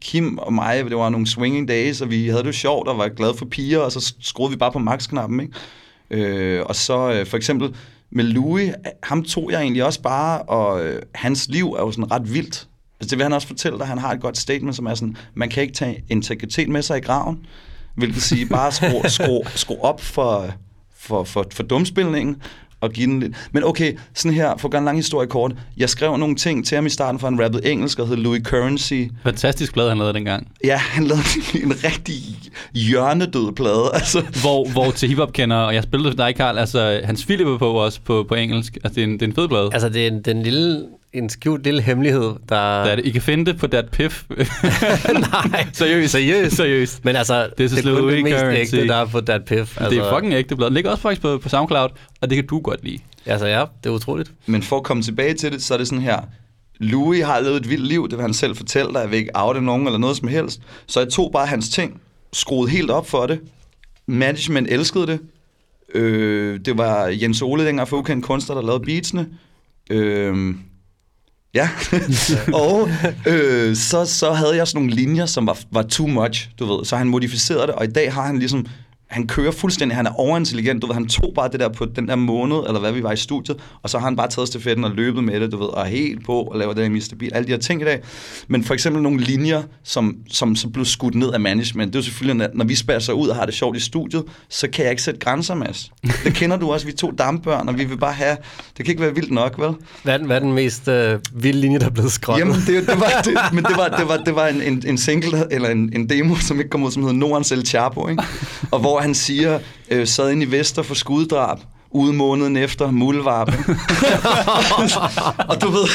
[0.00, 3.08] Kim og mig, det var nogle swinging days, og vi havde det sjovt og var
[3.08, 5.52] glade for piger, og så skruede vi bare på max-knappen, ikke?
[6.10, 7.74] Øh, og så øh, for eksempel
[8.10, 12.10] med Louis, ham tog jeg egentlig også bare, og øh, hans liv er jo sådan
[12.10, 12.68] ret vildt.
[13.00, 15.16] Altså det vil han også fortælle dig, han har et godt statement, som er sådan,
[15.34, 17.46] man kan ikke tage integritet med sig i graven,
[17.94, 20.46] hvilket sige bare skrue skru, skru op for,
[20.96, 22.36] for, for, for dumspilningen,
[22.84, 23.48] og give den lidt.
[23.52, 25.52] Men okay, sådan her, for at gøre en lang historie kort.
[25.76, 28.42] Jeg skrev nogle ting til ham i starten, for han rappede engelsk og hed Louis
[28.44, 29.02] Currency.
[29.22, 30.48] Fantastisk plade, han lavede dengang.
[30.64, 31.22] Ja, han lavede
[31.54, 32.14] en rigtig
[32.74, 33.90] hjørnedød plade.
[33.94, 37.58] Altså, Hvor, hvor til hiphop kender, og jeg spillede for dig, Karl, altså Hans Philip
[37.58, 38.78] på også på, på engelsk.
[38.84, 39.70] Altså, det er en, det er en fed plade.
[39.72, 42.36] altså det er en, den lille en skjult lille hemmelighed, der...
[42.48, 43.04] Der er det.
[43.04, 44.24] I kan finde det på Dat Piff.
[44.30, 46.12] Nej, seriøst.
[46.12, 46.56] seriøst.
[46.56, 47.04] Seriøst.
[47.04, 48.74] Men altså, This det is er kun det mest currency.
[48.74, 49.80] ægte, der er på Dat Piff.
[49.80, 50.66] Altså, det er fucking ægte blad.
[50.66, 51.88] Den ligger også faktisk på, på SoundCloud,
[52.20, 52.98] og det kan du godt lide.
[53.26, 54.32] Altså ja, det er utroligt.
[54.46, 56.18] Men for at komme tilbage til det, så er det sådan her.
[56.78, 59.00] Louis har levet et vildt liv, det vil han selv fortælle dig.
[59.00, 60.60] Jeg vil ikke oute nogen eller noget som helst.
[60.86, 62.00] Så jeg tog bare hans ting,
[62.32, 63.40] skruede helt op for det.
[64.06, 65.18] Management elskede det.
[65.94, 69.26] Øh, det var Jens Ole dengang for ukendt kunstner, der lavede beatsene.
[69.90, 70.54] Øh,
[71.54, 71.68] ja,
[72.64, 72.90] og
[73.26, 76.84] øh, så, så havde jeg sådan nogle linjer, som var, var too much, du ved.
[76.84, 78.66] Så han modificerede det, og i dag har han ligesom
[79.14, 82.08] han kører fuldstændig, han er overintelligent, du ved, han tog bare det der på den
[82.08, 84.84] der måned, eller hvad vi var i studiet, og så har han bare taget stafetten
[84.84, 87.16] og løbet med det, du ved, og helt på og laver det der Mr.
[87.18, 88.00] Beat, alle de her ting i dag.
[88.48, 92.00] Men for eksempel nogle linjer, som, som så blev skudt ned af management, det er
[92.00, 94.68] jo selvfølgelig, at når vi spærer sig ud og har det sjovt i studiet, så
[94.70, 95.92] kan jeg ikke sætte grænser, Mads.
[96.24, 98.36] Det kender du også, vi to dampbørn, og vi vil bare have,
[98.76, 99.74] det kan ikke være vildt nok, vel?
[100.02, 102.40] Hvad er den, hvad er den mest øh, vilde linje, der er blevet skrottet?
[102.40, 104.98] Jamen, det, det var, det, men det var, det var, det var en, en, en
[104.98, 108.22] single, eller en, en demo, som ikke kom ud, som hedder Nordens El Chapo, ikke?
[108.70, 109.58] Og hvor han siger,
[109.90, 111.58] øh, sad inde i Vester for skuddrab,
[111.90, 113.52] ude måneden efter muldvarpe.
[115.50, 115.88] og du ved,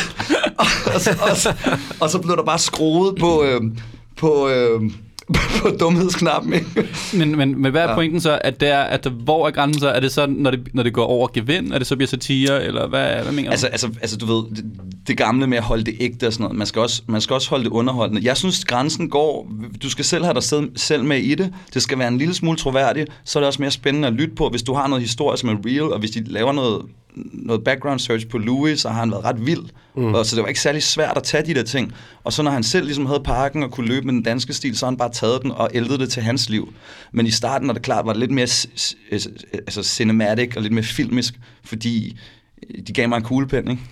[0.57, 1.55] og, og, så, og,
[1.99, 3.61] og så blev der bare skruet på, øh,
[4.17, 4.81] på, øh,
[5.61, 6.87] på dumhedsknappen, ikke?
[7.13, 7.95] Men, men, men hvad er Ja.
[7.95, 8.39] pointen så?
[8.43, 9.87] At det er, at hvor er grænsen så?
[9.89, 11.73] Er det så, når det, når det går over gevind?
[11.73, 12.63] Er det så bliver satire?
[12.65, 13.71] Eller hvad, hvad mener Altså, du?
[13.71, 14.65] altså, altså, du ved, det,
[15.07, 17.33] det gamle med at holde det ægte og sådan noget, man skal, også, man skal
[17.33, 18.21] også holde det underholdende.
[18.23, 19.47] Jeg synes, grænsen går,
[19.83, 21.53] du skal selv have dig selv, selv med i det.
[21.73, 24.35] Det skal være en lille smule troværdigt, så er det også mere spændende at lytte
[24.35, 26.81] på, hvis du har noget historie, som er real, og hvis de laver noget,
[27.34, 29.63] noget background search på Louis, har han været ret vild.
[29.95, 30.13] Mm.
[30.13, 31.93] Og så det var ikke særlig svært at tage de der ting.
[32.23, 34.77] Og så når han selv ligesom havde parken og kunne løbe med den danske stil,
[34.77, 36.73] så har han bare taget den og ældet det til hans liv.
[37.12, 38.47] Men i starten, når det klart var det lidt mere
[39.53, 42.17] altså cinematic og lidt mere filmisk, fordi
[42.88, 43.84] de gav mig en kuglepen, ikke?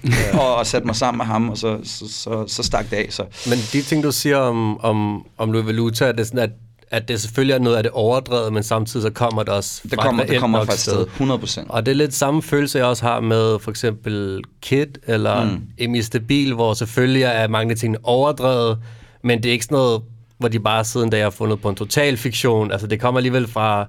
[0.41, 3.07] og, og satte mig sammen med ham, og så, så, så, så stak det af.
[3.09, 3.23] Så.
[3.49, 6.49] Men de ting, du siger om, om, om Louis Valuta, er det sådan, at,
[6.91, 9.99] at det selvfølgelig er noget af det overdrevet, men samtidig så kommer det også Det
[9.99, 11.69] kommer, et det kommer fra et sted, 100 procent.
[11.69, 15.61] Og det er lidt samme følelse, jeg også har med for eksempel Kid eller Mm.
[15.77, 18.77] Emi Stabil, hvor selvfølgelig er mange af tingene overdrevet,
[19.23, 20.01] men det er ikke sådan noget,
[20.37, 22.71] hvor de bare siden da jeg har fundet på en total fiktion.
[22.71, 23.87] Altså det kommer alligevel fra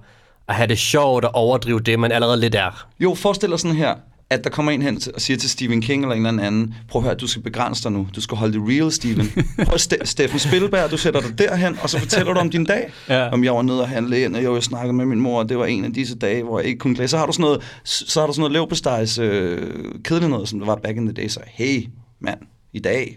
[0.49, 2.87] at have det sjovt og overdrive det, man allerede lidt er.
[3.01, 3.95] Jo, forestil dig sådan her,
[4.31, 7.03] at der kommer en hen og siger til Stephen King eller en eller anden, prøv
[7.03, 8.09] at høre, du skal begrænse dig nu.
[8.17, 9.31] Du skal holde det real, Stephen.
[9.65, 12.93] Prøv Ste- Steffen Spilberg, du sætter dig derhen, og så fortæller du om din dag.
[13.09, 13.29] Ja.
[13.29, 15.49] Om jeg var nede og handle ind, og jeg var snakket med min mor, og
[15.49, 17.09] det var en af disse dage, hvor jeg ikke kunne glæde.
[17.09, 19.59] Så har du sådan noget, så har du sådan noget leverpostejs øh,
[20.05, 21.29] kedeligt noget, som det var back in the day.
[21.29, 21.89] Så hey,
[22.21, 22.39] mand,
[22.73, 23.17] i dag,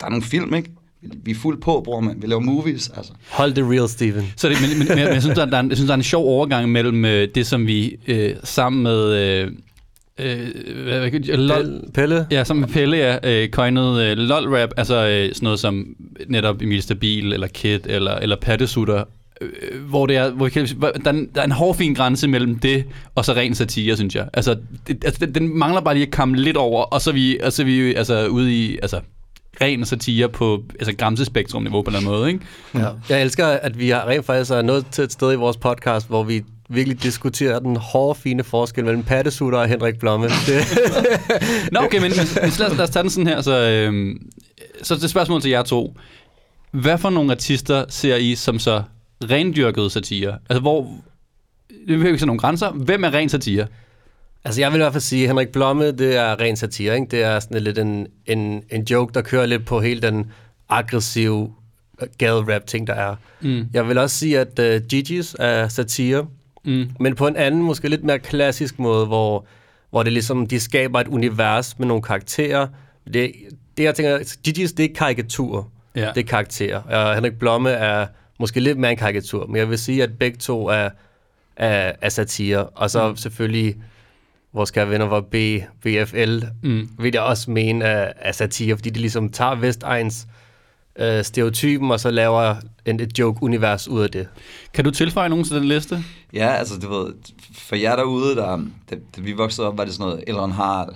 [0.00, 0.70] der er nogle film, ikke?
[1.24, 2.20] Vi er fuldt på, bror, mand.
[2.20, 3.12] Vi laver movies, altså.
[3.30, 4.32] Hold det real, Steven.
[4.36, 5.98] Så det, men, men, men, jeg, synes, der, der er en, jeg synes, der er
[5.98, 9.12] en sjov overgang mellem øh, det, som vi øh, sammen med...
[9.12, 9.50] Øh,
[10.20, 10.48] øh,
[11.24, 12.26] lol, Pelle?
[12.30, 15.86] Ja, med Pelle, ja, øh, coinede øh, lol-rap, altså øh, sådan noget som
[16.28, 19.04] netop Emil Stabil, eller Kid, eller, eller Pattesutter,
[19.40, 22.58] øh, hvor det er, hvor kan, der, er en, der er en hårfin grænse mellem
[22.58, 24.28] det, og så ren satire, synes jeg.
[24.32, 27.14] Altså, det, altså den, den mangler bare lige at komme lidt over, og så er
[27.14, 29.00] vi, og så er vi altså, ude i, altså,
[29.60, 32.44] ren satire på altså, gramsespektrum-niveau på en eller anden måde, ikke?
[32.74, 32.88] Ja.
[33.08, 36.08] Jeg elsker, at vi har rent faktisk er nået til et sted i vores podcast,
[36.08, 40.28] hvor vi virkelig diskuterer den hårde, fine forskel mellem Pattesutter og Henrik Blomme.
[41.72, 43.40] Nå, okay, men, men lad, os, lad os tage den sådan her.
[43.40, 44.30] Så, øhm,
[44.82, 45.96] så det spørgsmål til jer to.
[46.70, 48.82] Hvad for nogle artister ser I som så
[49.30, 50.38] rendyrkede satire?
[50.48, 50.88] Altså, hvor...
[51.68, 52.70] Det behøver ikke sådan nogle grænser.
[52.70, 53.66] Hvem er ren satire?
[54.44, 56.94] altså, jeg vil i hvert fald sige, at Henrik Blomme, det er ren satire.
[56.94, 57.06] Ikke?
[57.10, 60.32] Det er sådan lidt en, en, en joke, der kører lidt på hele den
[60.68, 61.52] aggressive
[62.18, 63.16] gade-rap-ting, der er.
[63.40, 63.66] Mm.
[63.72, 66.26] Jeg vil også sige, at uh, Gigi's er satire,
[66.64, 66.90] Mm.
[67.00, 69.46] men på en anden, måske lidt mere klassisk måde, hvor,
[69.90, 72.66] hvor det ligesom, de skaber et univers med nogle karakterer.
[73.14, 73.32] Det,
[73.76, 75.62] det jeg tænker, Gigi's, det er ikke karikaturer.
[75.96, 76.10] Ja.
[76.14, 76.82] det er karakterer.
[76.82, 78.06] Og Henrik Blomme er
[78.38, 80.88] måske lidt mere en karikatur, men jeg vil sige, at begge to er,
[81.56, 82.64] er, er satire.
[82.64, 83.16] Og så mm.
[83.16, 83.76] selvfølgelig,
[84.52, 85.34] vores kære venner var B,
[85.82, 86.88] BFL, Mm.
[86.98, 90.26] vil jeg også mene er, er satire, fordi de ligesom tager Vestegns
[90.98, 92.54] øh, stereotypen, og så laver
[92.86, 94.28] en, et joke-univers ud af det.
[94.74, 96.04] Kan du tilføje nogen til den liste?
[96.32, 97.12] Ja, altså du ved,
[97.54, 98.56] for jer derude, der,
[98.90, 100.94] da, da vi voksede op, var det sådan noget Elron Harald,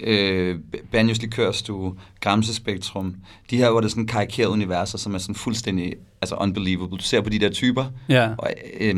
[0.00, 0.58] øh,
[0.92, 3.14] Banjos Likørstue, Gramse Spektrum.
[3.50, 6.98] De her, hvor det er sådan karikerede universer, som er sådan fuldstændig altså unbelievable.
[6.98, 8.30] Du ser på de der typer, Ja.
[8.38, 8.94] og øh,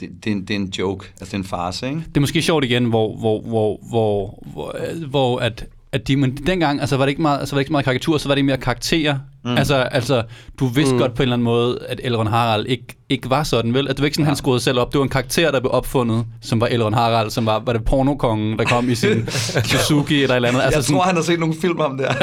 [0.00, 1.98] det, det, er en, det er en joke, altså det er en farce, ikke?
[2.00, 6.36] Det er måske sjovt igen, hvor, hvor, hvor, hvor, hvor, hvor at, at de, men
[6.36, 8.34] dengang, altså var det ikke meget, altså var det ikke så meget karikatur, så var
[8.34, 9.56] det mere karakterer, Mm.
[9.56, 10.22] Altså, altså,
[10.58, 11.00] du vidste mm.
[11.00, 13.88] godt på en eller anden måde, at Elrond Harald ikke, ikke var sådan, vel?
[13.88, 14.28] At det var ikke sådan, ja.
[14.28, 14.92] han skruede selv op.
[14.92, 17.84] Det var en karakter, der blev opfundet, som var Elrond Harald, som var, var det
[17.84, 19.28] pornokongen, der kom i sin
[19.64, 20.62] Suzuki eller et eller andet.
[20.62, 22.06] Altså, jeg sådan, tror, han har set nogle film om det.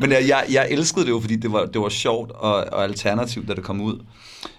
[0.00, 2.84] Men jeg, jeg, jeg elskede det jo, fordi det var, det var sjovt og, og
[2.84, 3.98] alternativt, da det kom ud.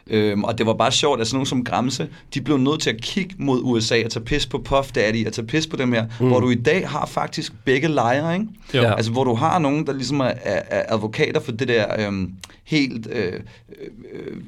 [0.08, 2.90] Øhm, og det var bare sjovt, at sådan nogen som Gramse, de blev nødt til
[2.90, 5.94] at kigge mod USA og tage pis på Puff Daddy og tage pis på dem
[5.94, 6.28] her, mm.
[6.28, 8.48] hvor du i dag har faktisk begge lejre, ikke?
[8.74, 8.96] Ja.
[8.96, 12.34] Altså, hvor du har nogen, der ligesom er, er, er advokater for det der øhm,
[12.64, 13.34] helt øh,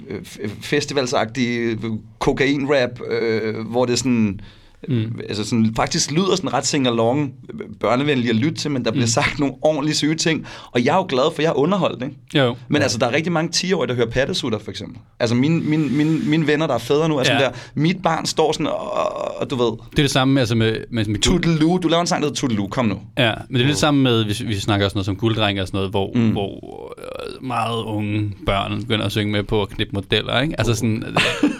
[0.10, 1.78] øh, øh, festivalsagtige
[2.20, 4.40] kokain-rap, øh, hvor det sådan...
[4.88, 5.20] Mm.
[5.30, 7.34] Altså sådan, faktisk lyder sådan ret sing-along,
[7.80, 10.46] børnevenlig at lytte til, men der bliver sagt nogle ordentlige syge ting.
[10.72, 12.16] Og jeg er jo glad for, at jeg er underholdt, ikke?
[12.36, 12.56] jo.
[12.68, 14.98] Men altså, der er rigtig mange 10-årige, der hører pattesutter, for eksempel.
[15.20, 17.46] Altså, mine, mine, mine, mine venner, der er fædre nu, er sådan Ja.
[17.46, 20.76] der, mit barn står sådan, og, og du ved, Det er det samme altså med,
[20.92, 21.44] med, med guld.
[21.44, 23.00] Tudelu, du laver en sang, der hedder Tudelu, kom nu.
[23.18, 25.68] Ja, men det er lidt samme med, hvis vi snakker også noget som gulddreng og
[25.68, 26.30] sådan noget, hvor, mm.
[26.30, 30.56] hvor øh, meget unge børn begynder at synge med på at knippe modeller, ikke?
[30.58, 31.04] Altså sådan...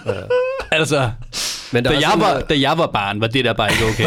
[0.06, 0.12] Øh,
[0.72, 1.10] altså...
[1.72, 3.84] Men der Da jeg, var, sådan, da jeg var barn, var det der bare ikke
[3.84, 4.04] okay.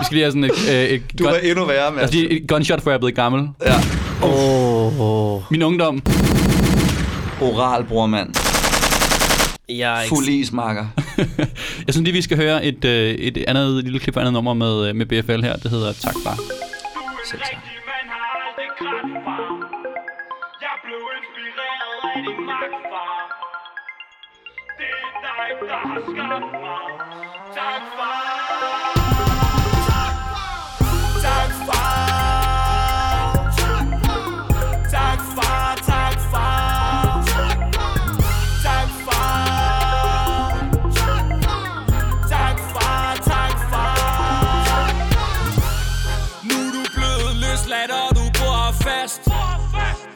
[0.00, 2.02] vi skal lige have sådan et, øh, et, Du gun, var endnu værre, med.
[2.02, 3.48] altså, et gunshot, for jeg er blevet gammel.
[3.66, 3.74] Ja.
[4.22, 6.02] Åh, oh, Min ungdom.
[7.40, 8.34] Oral, bror mand.
[9.68, 10.08] jeg er ikke...
[10.16, 10.86] Fuld ismarker.
[11.86, 14.54] Jeg synes lige, vi skal høre et, øh, et andet lille klip af andet nummer
[14.54, 15.56] med, øh, med BFL her.
[15.56, 16.38] Det hedder Tak far.
[17.30, 17.69] Selv tak.
[25.40, 26.86] Er dig, der har skabt mig.
[27.56, 29.00] Tak, far.
[31.26, 32.50] Tak, far.
[34.90, 35.76] Tak, far.
[35.92, 37.24] Tak, far.
[38.66, 39.40] Tak, far.
[42.28, 43.16] Tak, far.
[43.32, 44.92] Tak, far.
[46.48, 49.24] Nu er du blevet løsladt, og du bor fast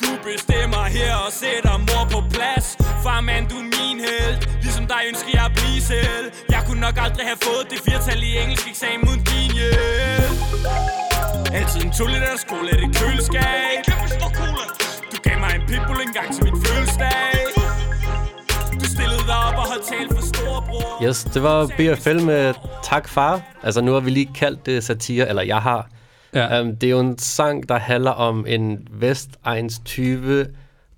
[0.03, 4.44] Du bestemmer her og sætter mor på plads Far, man, du er min held
[4.95, 8.31] dig ønsker jeg at blive selv Jeg kunne nok aldrig have fået det firtal i
[8.43, 10.39] engelsk eksamen uden din hjælp
[11.59, 13.83] Altid en 2 liter skole af det køleskab
[15.13, 17.35] Du gav mig en pitbull engang til min fødselsdag
[18.81, 22.55] Du stillede dig op og holdt talt for storebror Yes, det var BFL med
[22.85, 23.41] Tak Far.
[23.63, 25.89] Altså nu har vi lige kaldt det satire, eller jeg har.
[26.35, 26.61] Ja.
[26.61, 30.47] Um, det er jo en sang, der handler om en Vestegns tyve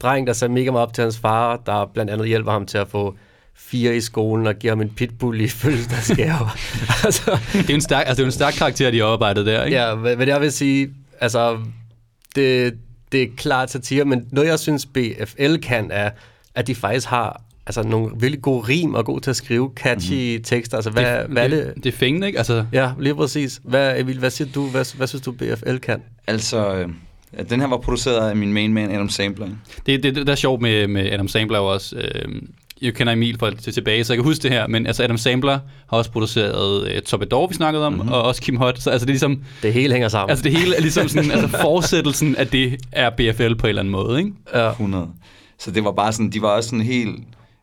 [0.02, 2.78] dreng, der ser mega meget op til hans far, der blandt andet hjælper ham til
[2.78, 3.16] at få
[3.58, 6.48] fire i skolen og giver ham en pitbull i fødselsdagsgave.
[7.04, 9.46] altså, Det er en stærk, altså, det er jo en stærk karakter, de har oparbejdet
[9.46, 9.76] der, ikke?
[9.76, 10.90] ja, hvad, hvad jeg vil sige,
[11.20, 11.58] altså,
[12.34, 12.74] det,
[13.12, 16.10] det er klart satire, men noget, jeg synes, BFL kan, er,
[16.54, 20.30] at de faktisk har altså, nogle virkelig gode rim og god til at skrive catchy
[20.30, 20.44] mm-hmm.
[20.44, 20.76] tekster.
[20.76, 21.74] Altså, hvad, det, hvad er det?
[21.76, 22.38] Det er fængende, ikke?
[22.38, 23.60] Altså, Ja, lige præcis.
[23.64, 24.66] Hvad, Emil, hvad siger du?
[24.68, 26.02] Hvad, hvad synes du, BFL kan?
[26.26, 26.88] Altså, øh,
[27.38, 29.48] ja, den her var produceret af min main man, Adam Sandler.
[29.86, 31.96] det, det, det der er sjovt med, med Adam Sandler også.
[31.96, 32.42] Øh,
[32.82, 34.66] jeg kender Emil fra til tilbage, så jeg kan huske det her.
[34.66, 35.58] Men altså Adam Sandler
[35.90, 38.12] har også produceret øh, Topidor, vi snakkede om, mm-hmm.
[38.12, 38.78] og også Kim Hot.
[38.78, 40.30] Så altså, det er ligesom, Det hele hænger sammen.
[40.30, 43.82] altså, det hele er ligesom sådan, altså, fortsættelsen af det er BFL på en eller
[43.82, 44.32] anden måde, ikke?
[44.54, 44.70] ja.
[44.70, 45.08] 100.
[45.58, 47.16] Så det var bare sådan, de var også sådan helt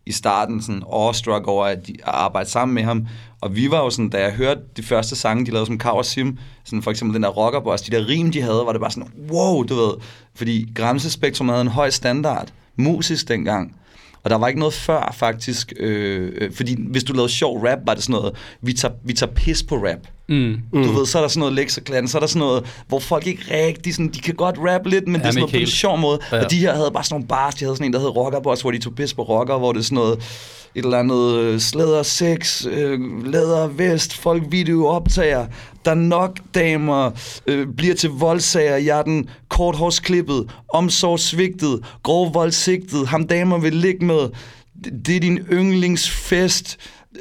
[0.05, 3.07] i starten sådan awestruck over at, de, at arbejde sammen med ham.
[3.41, 5.97] Og vi var jo sådan, da jeg hørte de første sange, de lavede som Kav
[5.97, 8.81] og Sim, sådan for eksempel den der rockerboss, de der rim, de havde, var det
[8.81, 9.93] bare sådan, wow, du ved.
[10.35, 13.75] Fordi Gramse Spektrum havde en høj standard, musisk dengang.
[14.23, 15.73] Og der var ikke noget før, faktisk.
[15.79, 19.13] Øh, øh, fordi hvis du lavede sjov rap, var det sådan noget, vi tager, vi
[19.13, 20.07] tager pis på rap.
[20.29, 20.57] Mm.
[20.73, 23.27] Du ved, så er der sådan noget lekserklan, så er der sådan noget, hvor folk
[23.27, 25.67] ikke rigtig sådan, de kan godt rappe lidt, men det er sådan noget på en
[25.67, 26.19] sjov måde.
[26.31, 26.43] Ja.
[26.43, 28.61] Og de her havde bare sådan nogle bars, de havde sådan en, der hed Rockerboss,
[28.61, 30.19] hvor de tog pis på rocker, hvor det er sådan noget,
[30.75, 35.45] et eller andet øh, slæder sex, øh, læder vest, folk video optager,
[35.85, 37.11] der er nok damer,
[37.47, 44.05] øh, bliver til voldsager, jeg er den korthårsklippet, omsorgsvigtet, grov voldsigtet, ham damer vil ligge
[44.05, 44.29] med,
[44.83, 46.77] det, det er din yndlingsfest,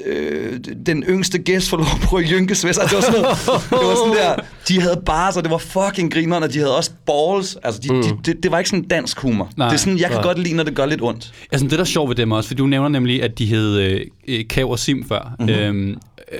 [0.06, 2.78] øh, den yngste gæst får lov at prøve Jynkesvæs.
[2.78, 3.38] Altså, det var sådan noget,
[3.80, 6.76] det var sådan der, de havde bare så det var fucking grineren, og de havde
[6.76, 7.56] også balls.
[7.62, 8.02] Altså, de, mm.
[8.02, 9.50] de, det, det, var ikke sådan dansk humor.
[9.56, 9.68] Nej.
[9.68, 10.22] det er sådan, jeg kan Nej.
[10.22, 11.32] godt lide, når det gør lidt ondt.
[11.52, 13.78] Altså, det der er sjovt ved dem også, for du nævner nemlig, at de hed
[13.78, 15.34] øh, øh, Kav og Sim før.
[15.38, 15.54] Mm-hmm.
[15.54, 15.90] Øhm,
[16.32, 16.38] øh,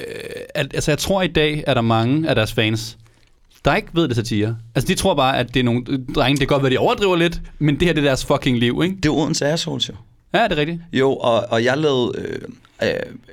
[0.55, 2.99] altså, jeg tror i dag, er der mange af deres fans,
[3.65, 4.57] der ikke ved det satire.
[4.75, 5.85] Altså, de tror bare, at det er nogle
[6.15, 8.59] drenge, det kan godt være, de overdriver lidt, men det her det er deres fucking
[8.59, 8.97] liv, ikke?
[8.97, 9.95] Det er Odense Assholes, jo.
[10.35, 10.81] Ja, det er rigtigt.
[10.93, 12.13] Jo, og, og jeg lavede...
[12.19, 12.41] Øh,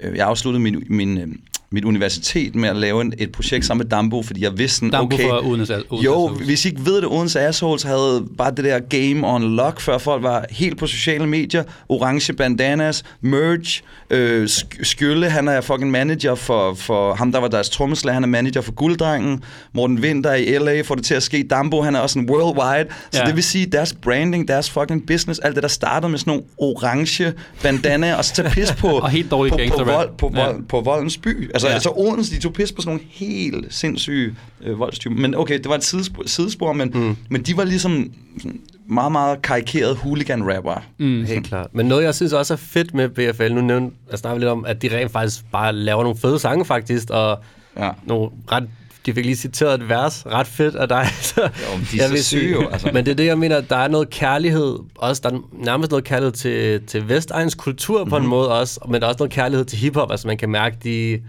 [0.02, 1.28] øh, jeg afsluttede min, min, øh,
[1.72, 4.90] mit universitet med at lave en, et projekt sammen med Dambo, fordi jeg vidste sådan,
[4.90, 6.46] Dambo okay, for Odense- Odense jo, Assholes.
[6.48, 9.98] hvis I ikke ved det, Odense Assholes havde bare det der game on lock, før
[9.98, 15.92] folk var helt på sociale medier, orange bandanas, merch, øh, Sk- Skjølle, han er fucking
[15.92, 20.34] manager for, for ham, der var deres trommeslager, han er manager for Gulddrengen, Morten Winter
[20.34, 23.26] i LA får det til at ske, Dambo, han er også en worldwide, så Ja.
[23.28, 26.44] det vil sige, deres branding, deres fucking business, alt det, der startede med sådan nogle
[26.58, 30.46] orange bandana, og så tage pis på, Og helt dårlig på, på, vold, på, Ja.
[30.46, 31.50] vold, på voldens by.
[31.66, 31.74] Altså, Ja.
[31.74, 35.16] altså Odense, de tog pis på sådan nogle helt sindssyge øh, voldstyper.
[35.16, 37.16] Men okay, det var et sidespor, sidespor men, mm.
[37.30, 40.84] men de var ligesom sådan meget, meget karikerede hooligan-rapper.
[40.98, 41.24] Mm.
[41.26, 41.68] Helt klart.
[41.74, 44.66] Men noget, jeg synes også er fedt med BFL, nu nævnte jeg snakker lidt om,
[44.66, 47.40] at de rent faktisk bare laver nogle fede sange faktisk, og
[47.78, 47.90] Ja.
[48.06, 48.64] nogle ret
[49.10, 51.08] de fik lige citeret et vers, ret fedt af dig.
[51.22, 52.90] Så, Jo, men de er jeg så vil syge jo, altså.
[52.94, 56.06] Men det er det, jeg mener, der er noget kærlighed, også der er nærmest noget
[56.06, 58.30] kærlighed til, til Vestegns kultur på en Mhm.
[58.30, 61.20] måde også, men der er også noget kærlighed til hiphop, altså man kan mærke, de,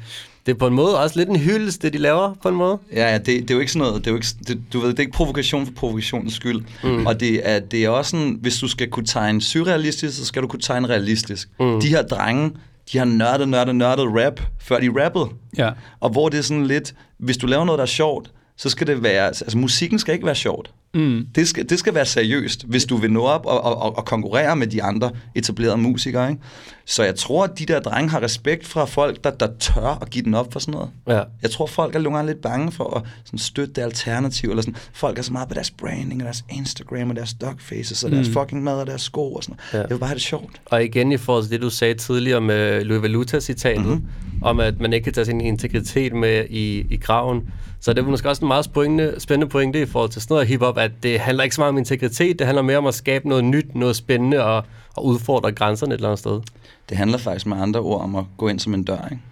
[0.47, 2.79] det er på en måde også lidt en hyldest, det de laver på en måde.
[2.93, 4.81] Ja, ja det, det er jo ikke sådan noget, det er jo ikke, det, du
[4.81, 6.62] ved, det er ikke provokation for provokationens skyld.
[6.85, 7.07] Mm.
[7.07, 10.43] Og det er, det er også sådan, hvis du skal kunne tegne surrealistisk, så skal
[10.43, 11.49] du kunne tegne realistisk.
[11.61, 11.81] Mm.
[11.81, 12.51] De her drenge,
[12.92, 15.29] de har nørdet, nørdet, nørdet rap, før de rappede.
[15.59, 15.70] Ja.
[16.00, 18.87] Og hvor det er sådan lidt, hvis du laver noget, der er sjovt, så skal
[18.87, 20.70] det være, altså musikken skal ikke være sjovt.
[20.94, 21.26] Mm.
[21.35, 24.57] Det skal, det skal være seriøst, hvis du vil nå op og, og, og, konkurrere
[24.57, 26.31] med de andre etablerede musikere.
[26.31, 26.42] Ikke?
[26.87, 30.11] Så jeg tror, at de der drenge har respekt fra folk, der, der tør at
[30.11, 30.90] give den op for sådan noget.
[31.09, 31.22] Ja.
[31.42, 34.48] Jeg tror, folk er nogle gange lidt bange for at sådan, støtte det alternativ.
[34.50, 34.76] Eller sådan.
[34.92, 38.29] Folk er så meget på deres branding, og deres Instagram, og deres dogfaces, og deres
[38.29, 39.72] fucking mad, og deres sko og sådan noget.
[39.74, 39.79] Ja.
[39.88, 40.61] Jeg vil bare have det sjovt.
[40.66, 43.90] Og igen i forhold til det, du sagde tidligere med Louis Valuta-citatet, Mhm.
[43.94, 44.42] mm-hmm.
[44.42, 47.42] om at man ikke kan tage sin integritet med i, i graven.
[47.81, 50.49] Så det er måske også en meget spændende, spændende pointe i forhold til sådan noget
[50.49, 53.29] hiphop, at det handler ikke så meget om integritet, det handler mere om at skabe
[53.29, 54.64] noget nyt, noget spændende og,
[54.97, 56.40] og udfordre grænserne et eller andet sted.
[56.88, 59.09] Det handler faktisk med andre ord om at gå ind som en dør.
[59.11, 59.23] Ikke?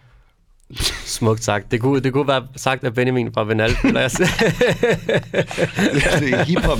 [1.18, 1.70] Smukt sagt.
[1.72, 3.70] Det kunne, det kunne være sagt af Benjamin fra Venal.
[3.82, 3.86] det
[6.32, 6.78] er hiphop.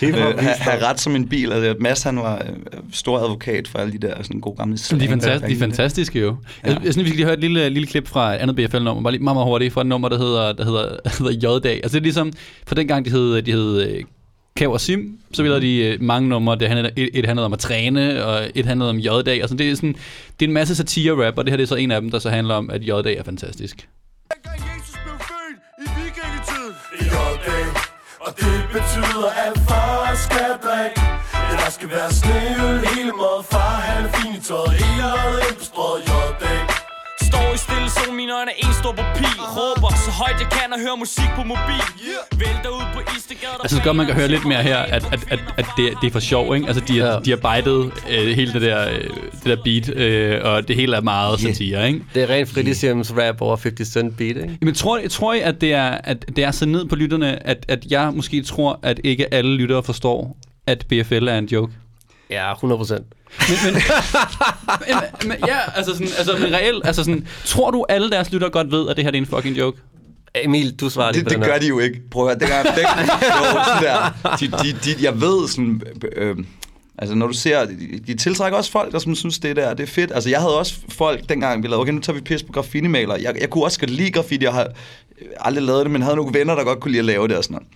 [0.00, 1.52] Hiphop øh, ha, have ret som en bil.
[1.52, 5.04] Altså, Mads han var øh, stor advokat for alle de der sådan gode gamle De
[5.04, 6.36] er, fantast- de er fantastiske jo.
[6.64, 6.70] Ja.
[6.72, 9.02] Jeg, jeg synes, vi skal lige høre et lille, lille klip fra et andet BFL-nummer,
[9.02, 11.74] bare lige meget, meget hurtigt, fra et nummer, der hedder, der hedder, hedder J-dag.
[11.82, 12.32] Altså det er ligesom,
[12.66, 14.02] for dengang de hed, de hed øh,
[14.56, 16.56] Kav og Sim, så lavede de øh, mange numre.
[16.58, 19.42] Det handlede, et, et handlede om at træne, og et handlede om J-dag.
[19.42, 19.58] Og sådan.
[19.58, 19.94] det er, sådan,
[20.40, 22.18] det er en masse satire-rap, og det her det er så en af dem, der
[22.18, 23.88] så handler om, at J-dag er fantastisk.
[24.28, 26.68] Jesus blev født i vikingetid.
[27.00, 27.66] I J-dag
[28.20, 31.00] Og det betyder at far skal drikke
[31.50, 35.42] Ja, der skal være sneøl hele måde Far han er fin i tøjet Hele holdet
[35.48, 36.71] ind på strøget J-dag
[37.54, 40.78] i stille sol, mine øjne er en stor pupil Råber så højt jeg kan og
[40.80, 41.82] hører musik på mobil
[42.40, 45.20] Vælter ud på Istegade Jeg synes godt, man kan høre lidt mere her, at, at,
[45.30, 46.66] at, at det, det er for sjov, ikke?
[46.66, 47.18] Altså, de, har, Ja.
[47.24, 49.04] de har bejdet øh, hele det der, øh,
[49.44, 52.00] det der beat, øh, og det hele er meget satire, ikke?
[52.14, 54.58] Det er rent fritidshjems rap over 50 Cent beat, ikke?
[54.62, 57.46] Men tror, I- tror I, at det er, at det er så ned på lytterne,
[57.46, 60.36] at, at jeg måske tror, at ikke alle lyttere forstår,
[60.66, 61.72] at BFL er en joke?
[62.30, 63.06] Ja, 100 procent.
[63.38, 63.82] Men, men,
[65.22, 68.50] men, men, ja, altså sådan, altså, men reelt, altså sådan, tror du, alle deres lyttere
[68.50, 69.80] godt ved, at det her det er en fucking joke?
[70.34, 71.52] Emil, du svarer lige Det, på det den her.
[71.52, 72.00] gør de jo ikke.
[72.10, 74.36] Prøv at høre, det gør sådan der.
[74.40, 75.82] De, de, de, jeg ved sådan...
[76.16, 76.36] Øh,
[76.98, 79.82] altså når du ser, de, de tiltrækker også folk, der som synes, det der det
[79.82, 80.12] er fedt.
[80.14, 83.16] Altså jeg havde også folk, dengang vi lavede, okay, nu tager vi pis på graffiti-maler.
[83.16, 84.62] Jeg, jeg kunne også godt lide graffiti, jeg har
[85.20, 87.36] øh, aldrig lavet det, men havde nogle venner, der godt kunne lide at lave det
[87.36, 87.68] og sådan noget.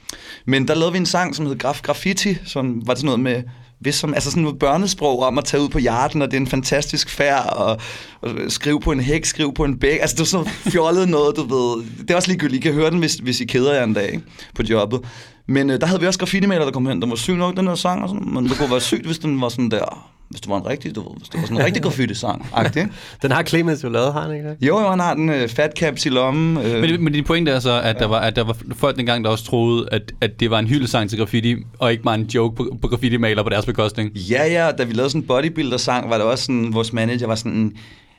[0.45, 3.43] Men der lavede vi en sang, som hed Graf Graffiti, som var sådan noget med,
[3.81, 6.41] hvis som, altså sådan noget børnesprog om at tage ud på hjerten, og det er
[6.41, 7.81] en fantastisk færd, og,
[8.21, 9.99] og skrive på en hæk, skrive på en bæk.
[10.01, 11.85] Altså det er sådan noget fjollet noget, du ved.
[12.01, 12.61] Det er også ligegyldigt.
[12.61, 14.25] I kan høre den, hvis, hvis I keder jer en dag ikke?
[14.55, 15.01] på jobbet.
[15.47, 17.67] Men øh, der havde vi også graffiti-maler, der kom hen, der var syg nok, den
[17.67, 20.41] her sang, og sådan, men det kunne være sygt, hvis den var sådan der, hvis
[20.41, 22.47] det var en rigtig, du ved, hvis det var sådan en rigtig graffiti-sang.
[23.23, 24.57] Den har Clemens jo lavet, har han ikke det?
[24.61, 26.65] Jo, jo, han har den øh, fat caps i lommen.
[26.67, 29.25] Øh, Men, men din pointe er så, at, der var, at der var folk dengang,
[29.25, 32.25] der også troede, at, at det var en hyldesang til graffiti, og ikke bare en
[32.35, 34.11] joke på, på graffiti-maler på deres bekostning.
[34.17, 37.35] Ja, ja, da vi lavede sådan en bodybuilder-sang, var det også sådan, vores manager var
[37.35, 37.73] sådan,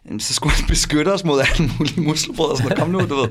[0.08, 2.80] "Jamen, så skulle han beskytte os mod alle mulige muskelbrød og sådan noget.
[2.80, 3.28] Kom nu, du ved.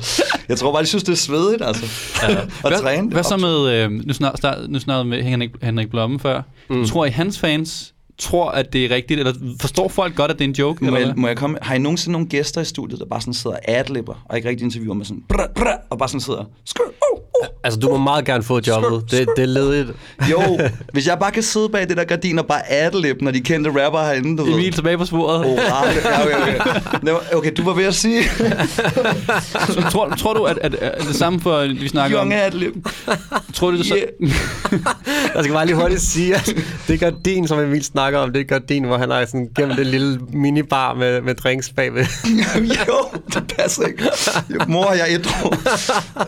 [0.48, 1.86] Jeg tror bare, de synes, det er svedigt, altså.
[2.22, 2.28] Ja.
[2.40, 3.02] at Hvad, træne.
[3.02, 3.24] det hvad op.
[3.24, 6.42] så med, øh, nu, start, nu snakkede med Henrik, Henrik Blomme før.
[6.70, 6.86] Mm.
[6.86, 10.44] Tror I, hans fans tror, at det er rigtigt, eller forstår folk godt, at det
[10.44, 10.84] er en joke?
[10.84, 11.58] Må eller jeg, må jeg komme?
[11.62, 14.48] Har I nogensinde nogle gæster i studiet, der bare sådan sidder og adlibber, og ikke
[14.48, 17.16] rigtig interviewer med sådan, brr, brr, og bare sådan sidder, skø, oh,
[17.64, 19.10] Altså, du må meget gerne få jobbet.
[19.10, 19.88] Det, det er ledigt.
[20.30, 20.58] Jo,
[20.92, 23.84] hvis jeg bare kan sidde bag det der gardin og bare adlib, når de kendte
[23.84, 24.52] rapper herinde, du ved.
[24.52, 25.46] Emil tilbage på sporet.
[25.46, 26.58] Oh, ja, okay,
[27.02, 27.36] okay.
[27.36, 28.22] Okay, du var ved at sige,
[29.52, 32.28] Så tror, tror du, at, at, at det samme for, vi snakker om...
[32.28, 32.74] young adlib.
[33.54, 33.96] Tror du, det så...
[33.96, 34.32] Yeah.
[35.34, 36.54] Jeg skal bare lige hurtigt sige, at
[36.88, 39.86] det gardin, som Emil snakker om, det er gardin, hvor han har sådan gennem det
[39.86, 42.04] lille minibar med, med drinks bagved.
[42.88, 44.04] jo, det passer ikke.
[44.68, 45.50] Mor, jeg er ædru.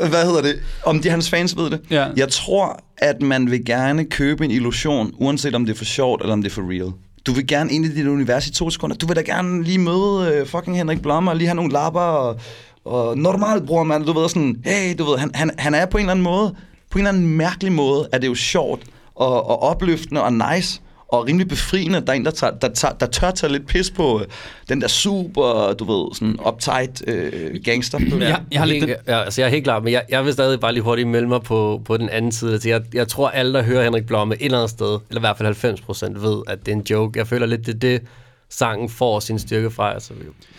[0.08, 0.60] Hvad hedder det?
[0.84, 1.80] Om de hans fans ved det.
[1.90, 2.06] Ja.
[2.16, 6.22] Jeg tror, at man vil gerne købe en illusion, uanset om det er for sjovt
[6.22, 6.92] eller om det er for real.
[7.26, 8.96] Du vil gerne ind i dit univers i to sekunder.
[8.96, 12.00] Du vil da gerne lige møde uh, fucking Henrik Blommer, og lige have nogle lapper
[12.00, 12.40] og,
[12.84, 14.04] og normalt bror man.
[14.04, 16.54] Du ved sådan, hey, du ved, han, han, han er på en eller anden måde,
[16.90, 18.82] på en eller anden mærkelig måde, er det jo sjovt
[19.14, 22.68] og, og opløftende og nice og rimelig befriende, at der er en, der, tager, der,
[22.68, 24.26] tager, der tør tage lidt pis på øh,
[24.68, 27.98] den der super, du ved, sådan uptight øh, gangster.
[28.20, 30.60] Ja, jeg har lidt ja, altså jeg er helt klar, men jeg, jeg vil stadig
[30.60, 32.52] bare lige hurtigt melde mig på, på den anden side.
[32.52, 35.20] Altså jeg, jeg tror, alle, der hører Henrik Blomme et eller andet sted, eller i
[35.20, 37.18] hvert fald 90 procent, ved, at det er en joke.
[37.18, 38.02] Jeg føler lidt, det det,
[38.50, 39.94] sangen får sin styrke fra.
[39.94, 40.12] Altså,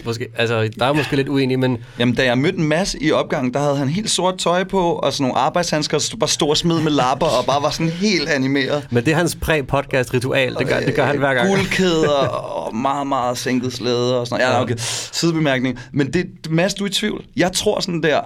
[0.06, 3.12] måske, altså, der er måske lidt uenige, men Jamen, da jeg mødte en masse i
[3.12, 6.82] opgangen, der havde han helt sort tøj på, og sådan nogle arbejdshandsker, bare stor smid
[6.82, 8.88] med lapper, og bare var sådan helt animeret.
[8.92, 10.56] Men det er hans præ-podcast-ritual.
[10.56, 11.48] Det gør, det gør han hver gang.
[11.48, 14.56] Guldkæder og meget, meget sænket slæde og sådan noget.
[14.56, 14.76] Ja, okay.
[15.12, 15.80] Sidebemærkning.
[15.94, 17.24] Men det, Mads, du er i tvivl.
[17.36, 18.22] Jeg tror sådan der,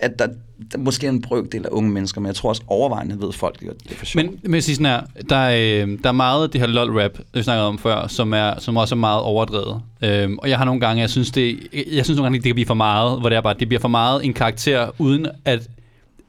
[0.00, 0.28] at der
[0.78, 3.68] måske er en brøkdel af unge mennesker, men jeg tror også overvejende ved folk, at
[3.84, 4.26] det er for sjovt.
[4.26, 6.68] Men, men jeg siger sådan her, der er, øh, der er meget af det her
[6.68, 9.80] lol-rap, vi snakkede om før, som, er, som også er meget overdrevet.
[10.04, 12.54] Øhm, og jeg har nogle gange, jeg synes, det, jeg synes nogle gange, det kan
[12.54, 15.68] blive for meget, hvor det er bare, det bliver for meget en karakter, uden at,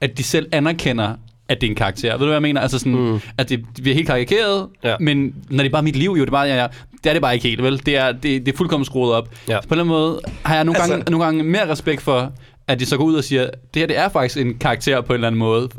[0.01, 1.13] at de selv anerkender,
[1.49, 2.11] at det er en karakter.
[2.11, 2.61] Ved du, hvad jeg mener?
[2.61, 3.19] Altså sådan, mm.
[3.38, 4.95] at det, det bliver helt karikeret, Ja.
[4.99, 6.67] men når det er bare mit liv, jo, det er bare, ja, ja,
[7.03, 7.82] det er det bare ikke helt, vel?
[7.86, 9.30] Det er, det, det er fuldkommen skruet op.
[9.49, 9.59] Ja.
[9.61, 12.32] Så på den måde har jeg nogle, Altså- gange, nogle gange mere respekt for,
[12.70, 13.43] at de så går ud og siger,
[13.74, 15.61] det her det er faktisk en karakter på en eller anden måde.
[15.61, 15.72] Det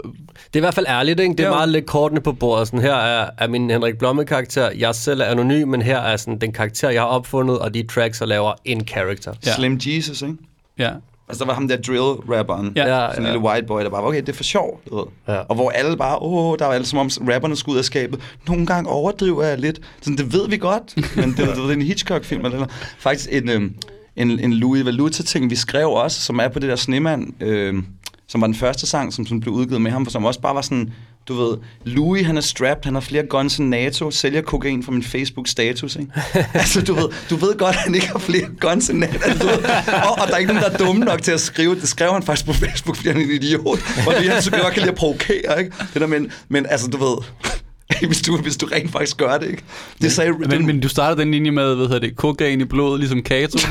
[0.53, 1.33] er i hvert fald ærligt, ikke?
[1.33, 1.55] Det er Jo.
[1.55, 2.67] meget lidt kortene på bordet.
[2.69, 4.71] Sådan, her er, er min Henrik Blomme-karakter.
[4.79, 7.83] Jeg selv er anonym, men her er sådan den karakter, jeg har opfundet, og de
[7.83, 9.33] tracks, jeg laver en character.
[9.47, 9.55] Ja.
[9.55, 10.35] Slim Jesus, ikke?
[10.79, 10.91] Ja.
[11.29, 12.73] Altså, der var ham der drill-rapperen.
[12.77, 13.01] Ja.
[13.03, 13.33] Ja, Sådan en ja.
[13.33, 15.05] lille white boy, der bare, okay, det er for sjov, du ved.
[15.29, 15.35] Ja.
[15.39, 18.21] Og hvor alle bare, åh, der var alle som om rapperne skulle ud af skabet.
[18.49, 19.81] Nogle gange overdriver jeg lidt.
[20.01, 22.45] Sådan, det ved vi godt, men det, det, det er en Hitchcock-film.
[22.45, 22.73] Eller, noget.
[22.99, 23.75] faktisk en, øhm,
[24.17, 27.87] en, en Louis Valuta-ting, vi skrev også, som er på det der Snemand, øhm,
[28.29, 30.63] som var den første sang, som sådan blev udgivet med ham, som også bare var
[30.63, 30.93] sådan,
[31.29, 34.93] du ved, Louis, han er strapped, han har flere guns end NATO, sælger kokain fra
[34.93, 36.13] min Facebook-status, ikke?
[36.55, 39.43] altså, du ved, du ved godt, at han ikke har flere guns end NATO, altså,
[39.43, 39.59] du ved,
[40.07, 42.13] og, og, der er ikke nogen, der er dumme nok til at skrive, det skrev
[42.13, 44.83] han faktisk på Facebook, fordi han er en idiot, og det han så godt kan
[44.83, 45.73] lide at provokere, ikke?
[45.95, 47.17] Det der, men, men altså, du ved,
[48.07, 49.63] hvis du, hvis du rent faktisk gør det, ikke?
[50.03, 52.99] Det sagde, Men, men du startede den linje med, hvad hedder det, kokain i blodet,
[53.01, 53.59] ligesom Kato.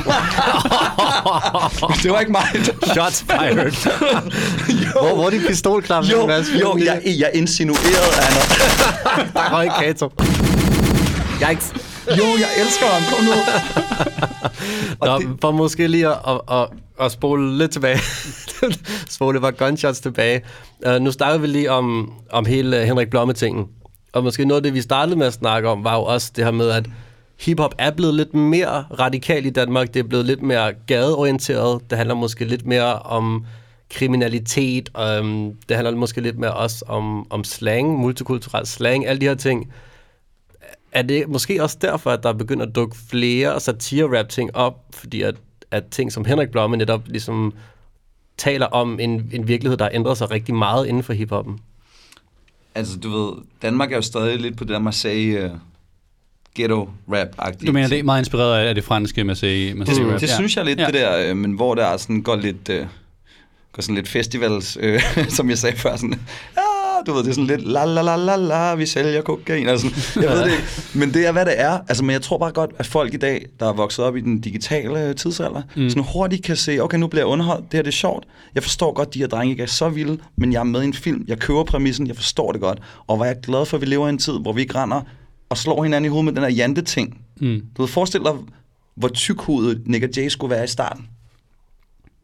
[2.02, 2.46] det var ikke mig.
[2.92, 3.72] Shots fired.
[5.00, 6.04] hvor, hvor er de pistolklap?
[6.04, 8.32] Jo, jo, jeg, jeg insinuerede, han
[9.32, 10.12] Der var ikke Kato.
[11.50, 11.72] Yikes.
[12.18, 13.32] Jo, jeg elsker ham, kom nu.
[15.06, 16.66] Nå, det- for måske lige at, at, at,
[17.00, 17.98] at spole lidt tilbage.
[19.08, 20.40] spole bare gunshots tilbage.
[20.86, 23.64] Uh, nu snakkede vi lige om, om hele Henrik Blomme-tingen.
[24.12, 26.44] Og måske noget af det, vi startede med at snakke om, var jo også det
[26.44, 26.86] her med, at
[27.40, 29.94] hiphop er blevet lidt mere radikal i Danmark.
[29.94, 31.90] Det er blevet lidt mere gadeorienteret.
[31.90, 33.46] Det handler måske lidt mere om
[33.90, 34.90] kriminalitet.
[34.98, 39.34] Øhm, det handler måske lidt mere også om, om slang, multikulturel slang, alle de her
[39.34, 39.72] ting.
[40.92, 45.34] Er det måske også derfor, at der begynder at dukke flere satire-rap-ting op, fordi at,
[45.70, 47.52] at ting som Henrik Blomme netop ligesom
[48.38, 51.58] taler om en, en virkelighed, der ændrer sig rigtig meget inden for hiphoppen?
[52.74, 55.50] Altså, du ved, Danmark er jo stadig lidt på det der Marseille uh,
[56.54, 57.66] ghetto-rap-agtige.
[57.66, 60.20] Du mener, det er meget inspireret af af det franske Marseille, Marseille Det, rap.
[60.20, 60.34] det Ja.
[60.34, 60.86] synes jeg lidt, Ja.
[60.86, 62.86] det der, øh, men hvor der sådan går lidt, øh,
[63.72, 65.00] går sådan lidt festivals, øh,
[65.36, 66.20] som jeg sagde før, sådan,
[66.56, 66.60] ja,
[67.06, 69.78] du ved, det er sådan lidt, la la la la la, vi sælger kokain, og
[69.78, 72.38] sådan, jeg ved det ikke, men det er, hvad det er, altså, men jeg tror
[72.38, 75.62] bare godt, at folk i dag, der er vokset op i den digitale øh, tidsalder,
[75.76, 75.88] mm.
[75.88, 78.62] sådan hurtigt kan se, okay, nu bliver jeg underholdt, det her det er sjovt, jeg
[78.62, 80.94] forstår godt, de her drenge ikke er så vilde, men jeg er med i en
[80.94, 83.80] film, jeg køber præmissen, jeg forstår det godt, og hvor jeg er glad for, at
[83.80, 85.00] vi lever i en tid, hvor vi ikke render
[85.50, 87.20] og slår hinanden i hovedet med den her jante-ting.
[87.40, 87.62] Mm.
[87.76, 88.32] Du ved, forestil dig,
[88.96, 91.06] hvor tykhudet Nick og Jay skulle være i starten.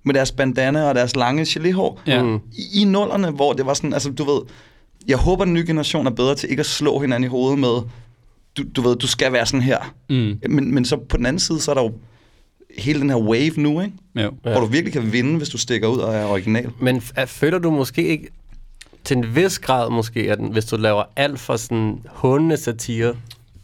[0.07, 2.01] Med deres bandana og deres lange gelihår.
[2.07, 2.23] Ja.
[2.23, 2.41] Mm.
[2.53, 4.41] I, I nullerne, hvor det var sådan, altså du ved,
[5.09, 7.83] jeg håber, den nye generation er bedre til ikke at slå hinanden i hovedet med,
[8.57, 9.95] du, du ved, du skal være sådan her.
[10.11, 10.41] Mm.
[10.49, 11.93] Men, men så på den anden side, så er der jo
[12.79, 13.93] hele den her wave nu, ikke?
[14.15, 14.21] Jo.
[14.21, 14.51] Ja.
[14.51, 16.71] Hvor du virkelig kan vinde, hvis du stikker ud og er original.
[16.81, 18.29] Men føler du måske ikke
[19.05, 23.15] til en vis grad måske, at hvis du laver alt for sådan hundende satire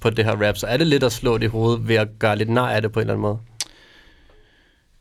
[0.00, 2.08] på det her rap, så er det lidt at slå det i hovedet ved at
[2.18, 3.38] gøre lidt nar af det på en eller anden måde?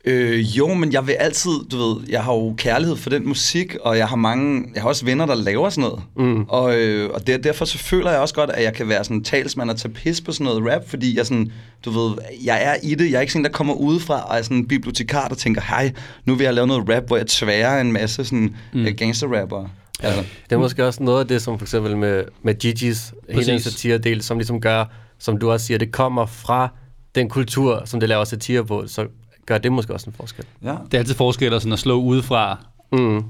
[0.05, 3.75] Øh, jo, men jeg vil altid, du ved, jeg har jo kærlighed for den musik,
[3.81, 6.03] og jeg har mange, jeg har også venner, der laver sådan noget.
[6.17, 6.45] Mm.
[6.47, 9.23] Og, øh, og der, derfor så føler jeg også godt, at jeg kan være sådan
[9.23, 11.51] talsmand og tage pis på sådan noget rap, fordi jeg sådan,
[11.85, 13.11] du ved, jeg er i det.
[13.11, 15.91] Jeg er ikke sådan, der kommer udefra og er sådan en bibliotekar, der tænker, hej,
[16.25, 18.85] nu vil jeg lave noget rap, hvor jeg tværer en masse sådan mm.
[18.97, 19.69] gangsterrapper.
[20.03, 23.61] Altså, Det er måske også noget af det, som for eksempel med, med Gigi's hele
[23.61, 24.85] satire-del, som ligesom gør,
[25.19, 26.69] som du også siger, det kommer fra
[27.15, 29.07] den kultur, som det laver satire på, så
[29.45, 30.45] gør det måske også en forskel.
[30.63, 30.75] ja.
[30.85, 32.57] Det er altid forskel at, sådan at slå udefra,
[32.93, 33.23] Mm.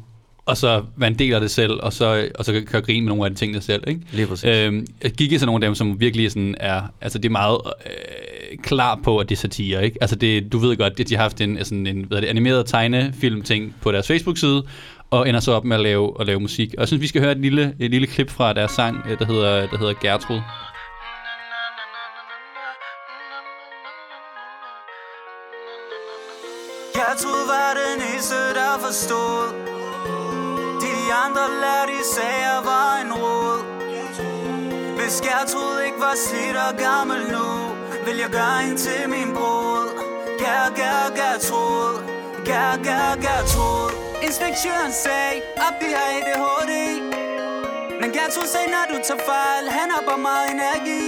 [0.45, 3.09] og så være en del af det selv, og så, og så køre grin med
[3.09, 3.84] nogle af de ting der selv.
[3.88, 4.01] Ikke?
[4.12, 4.45] Lige præcis.
[4.45, 4.88] Øhm,
[5.18, 8.57] Gigi er så nogle af dem, som virkelig sådan er, altså det er meget øh,
[8.64, 9.86] klar på, at det er satire.
[9.86, 9.97] Ikke?
[10.01, 12.28] Altså det, du ved godt, at de har haft en, sådan en hvad er det,
[12.28, 14.64] animeret tegnefilm-ting på deres Facebook-side,
[15.12, 16.74] og ender så op med at lave, at lave musik.
[16.74, 19.20] Og jeg synes, vi skal høre et lille, et lille klip fra deres sang, øh,
[19.20, 20.39] der hedder, der hedder Gertrud.
[27.72, 29.44] Gertrud var den eneste, der forstod.
[30.82, 33.60] De andre lærte de sager var en råd
[34.98, 37.48] Hvis Gertrud ikke var slidt og gammel nu
[38.06, 39.88] Vil jeg gøre hende til min brud.
[40.40, 41.92] Gær, gær, Gertrud.
[42.46, 43.92] Gær, gær, Gertrud.
[44.28, 46.74] Inspektøren sagde, op de har ADHD
[48.02, 51.06] Men Gertrud sagde, når du tager fejl Han har bare meget energi.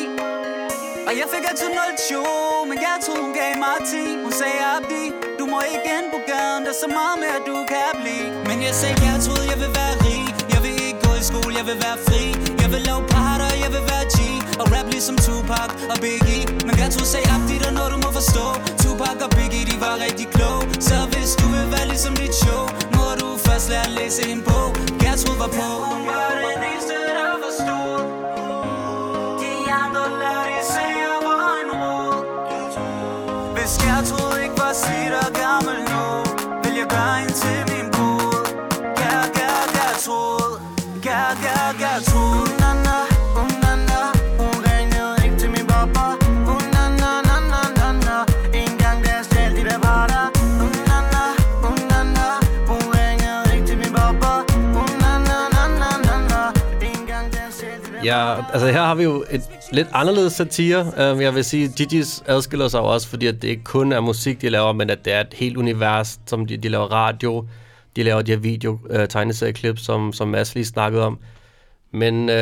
[1.07, 5.32] Og jeg fik altid 0 men jeg tog hun gav mig 10 Hun sagde, Abdi,
[5.53, 6.61] du igen ikke på gaden.
[6.65, 8.27] Der er så meget mere, du kan blive.
[8.49, 10.23] Men jeg sagde, Gertrud, jeg vil være rig.
[10.53, 12.23] Jeg vil ikke gå i skole, jeg vil være fri.
[12.63, 14.17] Jeg vil lave parter, jeg vil være G.
[14.61, 16.41] Og rap ligesom Tupac og Biggie.
[16.67, 18.45] Men jeg troede sagde, Abdi, der er noget, du må forstå
[18.83, 20.63] Tupac og Biggie, de var rigtig kloge.
[20.89, 22.63] Så hvis du vil være ligesom dit show
[22.97, 24.69] Må du først lære at læse en bog.
[25.01, 25.67] Gertrud var på.
[25.91, 27.62] Hun var den eneste, der forstod
[58.24, 60.82] altså her har vi jo et lidt anderledes satire.
[60.82, 64.41] Um, jeg vil sige, Gigi's adskiller sig også, fordi at det ikke kun er musik,
[64.41, 67.45] de laver, men at det er et helt univers, som de, de laver radio,
[67.95, 71.19] de laver de her video uh, tegneserieklips, som, som Mads lige snakkede om.
[71.91, 72.36] Men uh,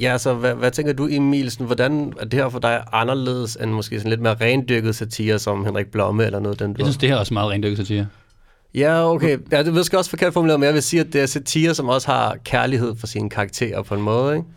[0.00, 1.50] ja, altså, hvad, hvad tænker du, Emil?
[1.50, 5.38] Sådan, hvordan er det her for dig anderledes end måske sådan lidt mere rendyrket satire,
[5.38, 6.58] som Henrik Blomme eller noget?
[6.58, 8.06] Den, du Jeg synes, det her er også meget rendyrket satire.
[8.74, 9.38] Ja, okay.
[9.52, 11.74] Ja, det er måske også forkert formuleret, men jeg vil sige, at det er satire,
[11.74, 14.48] som også har kærlighed for sine karakterer på en måde, ikke?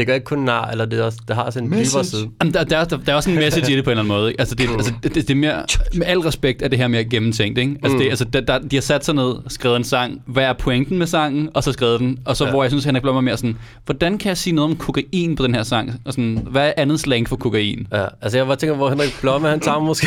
[0.00, 2.30] Det gør ikke kun nar, eller det, er også, det har sådan en dybere side.
[2.40, 4.16] Jamen, der, der, der, der er også en message i det på en eller anden
[4.16, 4.30] måde.
[4.30, 4.40] Ikke?
[4.40, 7.58] Altså, det, altså, det, det, er mere, med al respekt er det her mere gennemtænkt.
[7.58, 7.76] Ikke?
[7.82, 10.22] Altså, det, altså, der, der, de har sat sig ned, skrevet en sang.
[10.26, 11.48] Hvad er pointen med sangen?
[11.54, 12.18] Og så skrevet den.
[12.24, 12.50] Og så ja.
[12.50, 15.36] hvor jeg synes, Henrik Blom er mere sådan, hvordan kan jeg sige noget om kokain
[15.36, 16.00] på den her sang?
[16.04, 17.86] Og sådan, hvad er andet slang for kokain?
[17.92, 20.06] Ja, altså jeg bare tænker, hvor Henrik Blomme, han tager måske...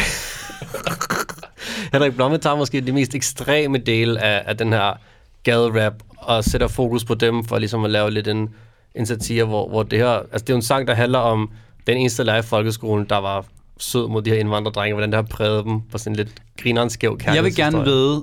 [1.94, 5.00] Henrik Blomme tager måske de mest ekstreme dele af, af den her
[5.44, 8.50] gaderap, og sætter fokus på dem, for ligesom at lave lidt en,
[8.96, 10.10] en satire, hvor, hvor det her...
[10.10, 11.50] Altså det er jo en sang, der handler om
[11.88, 13.46] den eneste lærer i folkeskolen, der var
[13.80, 17.20] sød mod de her indvandrerdrenge, hvordan det har præget dem på sådan lidt grinerens skæv
[17.26, 18.22] Jeg vil gerne ved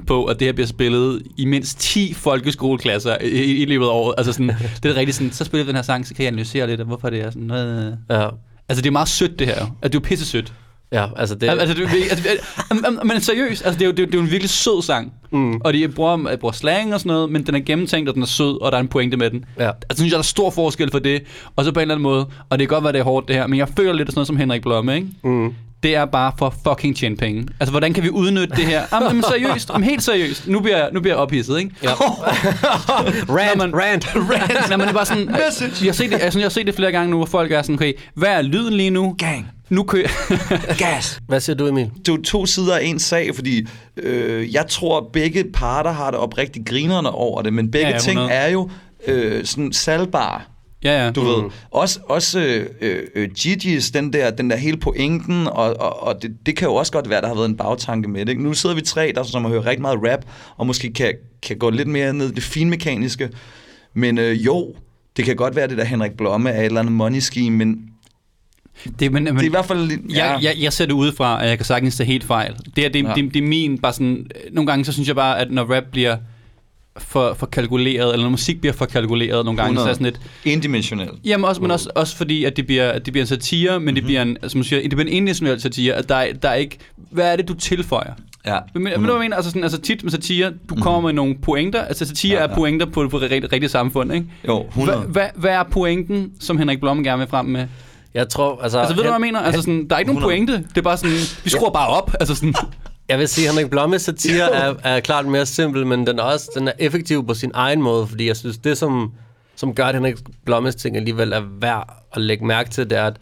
[0.00, 3.90] 100.000 på, at det her bliver spillet i mindst 10 folkeskoleklasser i, i, løbet af
[3.90, 4.14] året.
[4.18, 4.48] Altså sådan,
[4.82, 6.80] det er rigtigt sådan, så spiller vi den her sang, så kan jeg analysere lidt,
[6.80, 7.50] af, hvorfor det er sådan.
[7.50, 7.92] Øh.
[8.10, 8.28] Ja,
[8.68, 9.76] Altså, det er meget sødt, det her.
[9.82, 10.52] At det er jo pisse sødt.
[10.92, 11.48] Ja, altså det...
[11.48, 12.28] Altså, det, altså,
[12.70, 14.82] altså, men seriøst, altså, det, er jo, det, er det er jo en virkelig sød
[14.82, 15.12] sang.
[15.30, 15.60] Mm.
[15.64, 18.26] Og de bruger, bruger slang og sådan noget, men den er gennemtænkt, og den er
[18.26, 19.44] sød, og der er en pointe med den.
[19.58, 19.66] Ja.
[19.66, 21.22] Altså, synes jeg, der er stor forskel for det.
[21.56, 23.28] Og så på en eller anden måde, og det kan godt være, det er hårdt
[23.28, 25.08] det her, men jeg føler lidt af sådan noget som Henrik Blomme, ikke?
[25.22, 25.54] Mm.
[25.82, 27.46] Det er bare for fucking tjene penge.
[27.60, 28.82] Altså, hvordan kan vi udnytte det her?
[28.92, 30.46] Jamen, jamen seriøst, jamen, helt seriøst.
[30.48, 31.70] Nu bliver, jeg- nu bliver jeg ophidset, ikke?
[31.82, 31.92] Ja.
[33.28, 34.06] rant, man- rant.
[34.16, 34.70] Rant.
[34.70, 35.36] Når man er bare sådan, jeg
[35.84, 37.74] har, set det, altså, jeg har set det flere gange nu, hvor folk er sådan,
[37.74, 39.14] okay, hvad er lyden lige nu?
[39.18, 39.46] Gang.
[39.68, 40.08] Nu kører
[40.78, 41.20] Gas.
[41.28, 41.90] Hvad siger du, Emil?
[41.98, 43.66] Det er jo to sider af en sag, fordi
[43.96, 47.98] øh, jeg tror, at begge parter har det oprigtigt grinerne over det, men begge Ja,
[47.98, 48.32] ting 100.
[48.40, 48.70] er jo
[49.06, 50.40] øh, sådan salgbare.
[50.84, 51.10] Ja, ja.
[51.10, 51.26] Du mm.
[51.26, 52.40] ved, også, også
[52.80, 56.68] øh, øh, Gigi's, den der, den der hele pointen, og, og, og det, det kan
[56.68, 58.28] jo også godt være, der har været en bagtanke med det.
[58.28, 58.42] Ikke?
[58.42, 60.24] Nu sidder vi tre, der som har hørt rigtig meget rap,
[60.56, 63.28] og måske kan, kan gå lidt mere ned i det finmekaniske.
[63.94, 64.74] Men øh, jo,
[65.16, 67.78] det kan godt være, det der Henrik Blomme er et eller andet money scheme, men
[69.00, 69.90] Det, men, men, det er i hvert fald...
[69.90, 70.32] Ja.
[70.32, 72.54] Jeg, jeg, jeg ser det udefra, og jeg kan sagtens tage helt fejl.
[72.76, 73.08] Det er, det, ja.
[73.08, 73.14] Ja.
[73.14, 75.84] det, det er min, bare sådan, nogle gange så synes jeg bare, at når rap
[75.92, 76.16] bliver
[76.98, 79.94] for, for kalkuleret, eller når musik bliver for kalkuleret nogle gange, så er 100.
[79.94, 80.04] sådan
[80.44, 81.08] lidt, Indimensionel.
[81.24, 83.80] Jamen også, men også, også fordi, at det bliver, at det bliver en satire, men
[83.80, 83.94] mm-hmm.
[83.94, 86.48] det bliver en, altså, man siger, det bliver en individuel satire, at der, er- der
[86.48, 86.78] er ikke,
[87.10, 88.12] hvad er det, du tilføjer?
[88.46, 88.58] Ja.
[88.74, 91.82] Men, men, jeg mener, altså, sådan, altså tit med satire, du kommer med nogle pointer,
[91.84, 92.50] altså satire Ja, ja, ja.
[92.52, 94.26] er pointer på, på det rigtige, rigtige samfund, ikke?
[94.48, 94.98] Jo, 100.
[94.98, 97.66] Hvad, hvad, hvad er pointen, som Henrik Blom gerne vil frem med?
[98.14, 98.78] Jeg tror, altså...
[98.78, 99.40] Altså, ved du, hvad jeg han- mener?
[99.40, 100.46] Altså, sådan, der er ikke nogen 100.
[100.46, 100.68] pointe.
[100.68, 102.14] Det er bare sådan, vi skruer bare op.
[102.20, 102.54] Altså sådan,
[103.08, 106.22] Jeg vil sige, at Henrik Blommes satire er, er klart mere simpel, men den er
[106.22, 109.12] også den er effektiv på sin egen måde, fordi jeg synes, det som,
[109.56, 113.06] som gør, at Henrik Blommes ting alligevel er værd at lægge mærke til, det er,
[113.06, 113.16] at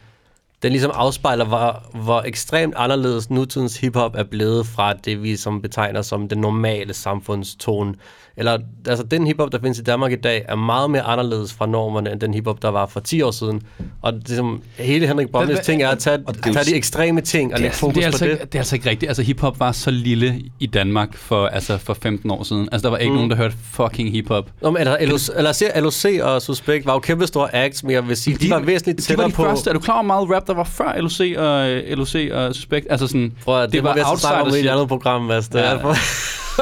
[0.63, 5.63] den ligesom afspejler, hvor, hvor ekstremt anderledes nutidens hiphop er blevet fra det, vi som
[5.63, 7.95] betegner som den normale samfundstone.
[8.39, 8.59] Eller,
[8.89, 12.13] altså, den hiphop, der findes i Danmark i dag, er meget mere anderledes fra normerne,
[12.13, 13.63] end den hiphop, der var for 10 år siden.
[14.03, 16.75] Og det, som, hele Henrik Hvad- ting er at tage, og det er tage de
[16.75, 18.31] ekstreme ting og det, lægge fokus det, er på altså det.
[18.31, 19.11] ikke, det er altså ikke rigtigt.
[19.11, 22.69] Altså, hiphop var så lille i Danmark for, altså, for 15 år siden.
[22.73, 23.17] Altså, der var ikke mm.
[23.17, 24.51] nogen, der hørte fucking hiphop.
[24.63, 28.09] Nå, men, eller, LOC, eller LOC og Suspekt var jo kæmpe store acts, men jeg
[28.09, 29.43] vil sige, de, de var væsentligt de tættere var de på...
[29.43, 29.71] første.
[29.71, 32.87] Er du klar over meget rap, der var før LOC og, LOC og Suspekt?
[32.91, 35.29] Altså sådan, Prøv det, det var altså snakke om i et andet program.
[35.29, 35.79] Det Ja.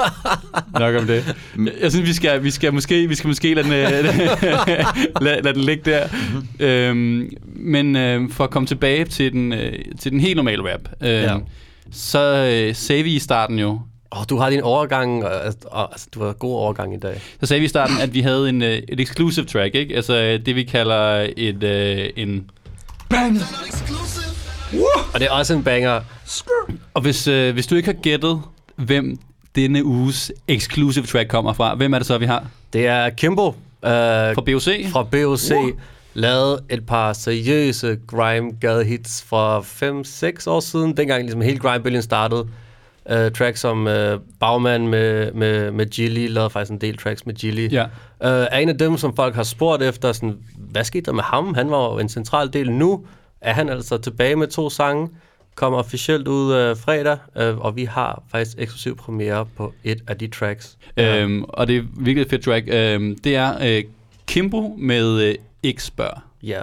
[0.80, 1.36] Nok om det.
[1.82, 3.88] Jeg, synes, vi skal, vi skal måske, vi skal måske lade, den, øh,
[5.20, 6.07] lade, lade den ligge der.
[6.12, 6.66] Mm-hmm.
[6.66, 10.80] Øhm, men øh, for at komme tilbage til den, øh, til den helt normale rap,
[11.01, 11.36] øh, Ja.
[11.92, 13.80] så øh, sagde vi i starten jo,
[14.11, 17.20] Oh, du har din overgang, og, og, altså, du har god overgang i dag.
[17.40, 19.97] så sagde vi i starten, at vi havde en, øh, et exclusive track, ikke?
[19.97, 22.51] Altså øh, det, vi kalder et, øh, en...
[25.14, 26.01] Og det er også en banger.
[26.95, 28.40] Og hvis, øh, hvis du ikke har gættet,
[28.76, 29.18] hvem
[29.55, 32.46] denne uges exclusive track kommer fra, hvem er det så, vi har?
[32.72, 33.55] Det er Kimbo øh,
[34.34, 34.68] Fra BOC?
[34.92, 35.52] fra BOC.
[36.14, 42.02] Lavet et par seriøse grime gade hits for 5-6 år siden, dengang ligesom hele grime
[42.02, 42.48] startede.
[43.11, 47.34] Uh, tracks som uh, Bagman med, med, med Gilly, lavede faktisk en del tracks med
[47.34, 47.72] Gilly.
[47.72, 47.84] Ja.
[47.84, 47.88] Uh,
[48.20, 51.55] er en af dem, som folk har spurgt efter, sådan, hvad skete der med ham?
[51.55, 52.72] Han var jo en central del.
[52.72, 53.07] Nu
[53.40, 55.09] er han altså tilbage med to sange,
[55.55, 60.18] kommer officielt ud uh, fredag, uh, og vi har faktisk eksklusiv premiere på et af
[60.18, 60.78] de tracks.
[60.96, 62.68] Øhm, og det er virkelig et fedt track.
[62.68, 63.84] Øhm, det er øh,
[64.26, 66.20] Kimbo med øh, Ikke Spørg.
[66.42, 66.62] Ja.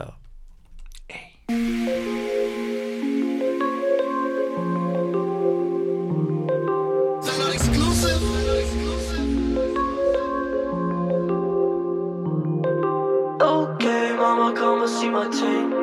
[13.40, 15.81] Er okay, mamma, kom og sig mig ting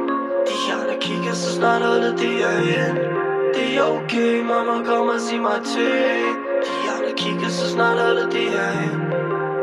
[0.59, 2.96] De andre kigger, så snart holdet det er igen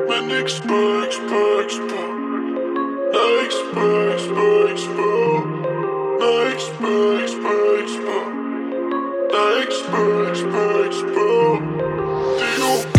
[0.10, 2.12] Men ikke spørg, ikke spørg, ikke spørg
[3.14, 4.70] Nej, ikke spørg, ikke spørg,
[7.82, 8.28] ikke spørg
[9.34, 12.95] Nej, ikke spørg, ikke spørg,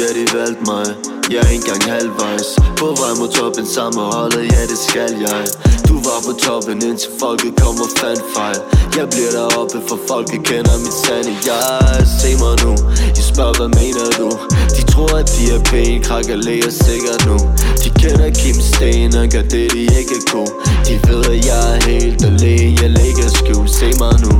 [0.00, 0.86] Ja, de valgte mig.
[1.32, 2.48] Jeg er ikke engang halvvejs.
[2.80, 5.42] På vej mod toppen sammenholdet, ja det skal jeg.
[5.88, 8.60] Du var på toppen indtil folket kom og fandt fejl.
[8.98, 11.32] Jeg bliver deroppe for folket kender mit sande.
[11.50, 12.72] Jeg se mig nu.
[13.16, 14.28] De spørger hvad mener du?
[14.76, 17.36] De tror at de er pæne Krakker læger sikkert nu.
[17.82, 20.52] De kender Kim Sten og gør det de ikke kunne.
[20.86, 22.70] De ved at jeg er helt alene.
[22.82, 24.32] Jeg ligger skjult, se mig nu.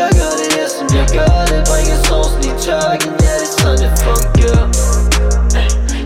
[0.00, 0.47] Jeg gør det.
[0.96, 4.66] Jeg gør det Bringer sovsen i tørken, ja det er sådan det fungerer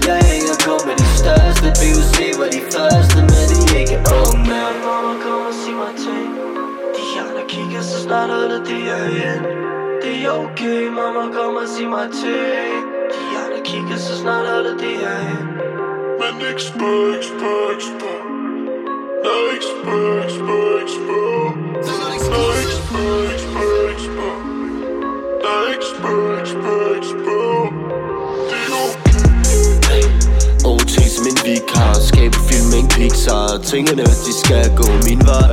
[0.09, 4.43] Jeg hænger kun med de største BUC var de første, men de er ikke unge
[4.51, 6.31] mere Mamma, kom og sig mig ting
[6.97, 9.43] De andre kigger, så snart holdet det er igen
[10.03, 12.83] Det er okay, mamma, kom og sig mig ting
[13.15, 15.47] De andre kigger, så snart holdet det er igen
[16.21, 18.23] Men ikke spørg, ikke spørg, ikke spørg
[19.25, 21.03] Nej, ikke spørg, ikke spørg, ikke
[30.65, 33.59] OT som en vikar Skabe film med en Pixar.
[33.65, 35.53] Tingene de skal gå min vej.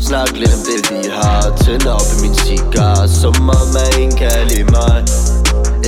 [0.00, 1.56] Snak lidt om det vi har.
[1.64, 3.06] Tænder op i min cigar.
[3.06, 5.04] Som om at ingen kan lide mig.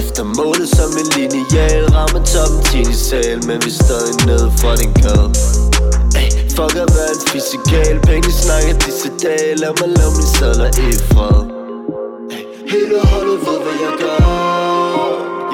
[0.01, 3.38] Efter målet som en lineal Rammer toppen til i sal.
[3.47, 5.28] Men vi står stadig ned fra den kade
[6.20, 10.68] Ey, Fuck at være en fysikal Penge snakker disse dage Lad mig lave min sadler
[10.68, 11.55] i fred.
[12.72, 14.22] Hele holdet ved hvad jeg gør.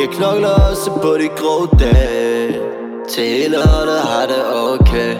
[0.00, 2.60] Jeg knokler også på de grå dage.
[3.08, 4.42] Til hele holdet har det
[4.72, 5.12] okay.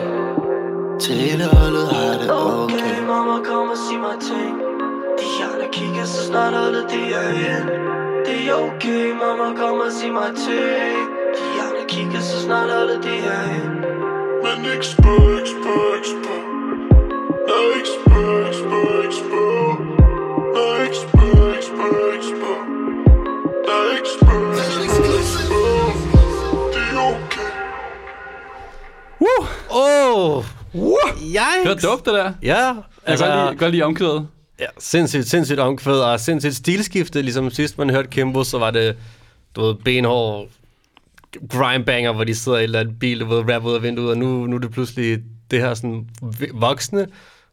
[1.01, 2.75] Til hele holdet har det okay.
[2.75, 4.55] Okay, mamma, kom og sig mig ting?
[5.21, 7.67] De andre kigger, så snart holdet det er igen
[8.27, 11.07] Det er okay, mamma, kom og sig mig ting.
[11.39, 13.73] De andre kigger, så snart holdet det er igen
[14.45, 16.45] Men ikke spørg, ikke spørg, ikke spørg
[17.49, 19.77] Nej, ikke spørg, ikke spørg, spørg,
[20.95, 21.12] spørg
[31.23, 31.75] Woo!
[31.75, 32.33] Det var det der.
[32.43, 32.75] Ja, Jeg
[33.07, 34.29] altså, kan godt lide, godt lide omkvædet.
[34.61, 37.23] Ja, sindssygt, sindssygt omkvæd og sindssygt stilskifte.
[37.23, 38.97] Ligesom sidst man hørte Kimbo, så var det,
[39.57, 40.49] du ved, benhård
[41.49, 44.11] grindbanger, hvor de sidder i et eller andet bil, du ved, rap ud af vinduet,
[44.11, 45.19] og nu, nu er det pludselig
[45.51, 46.07] det her sådan
[46.55, 47.07] voksne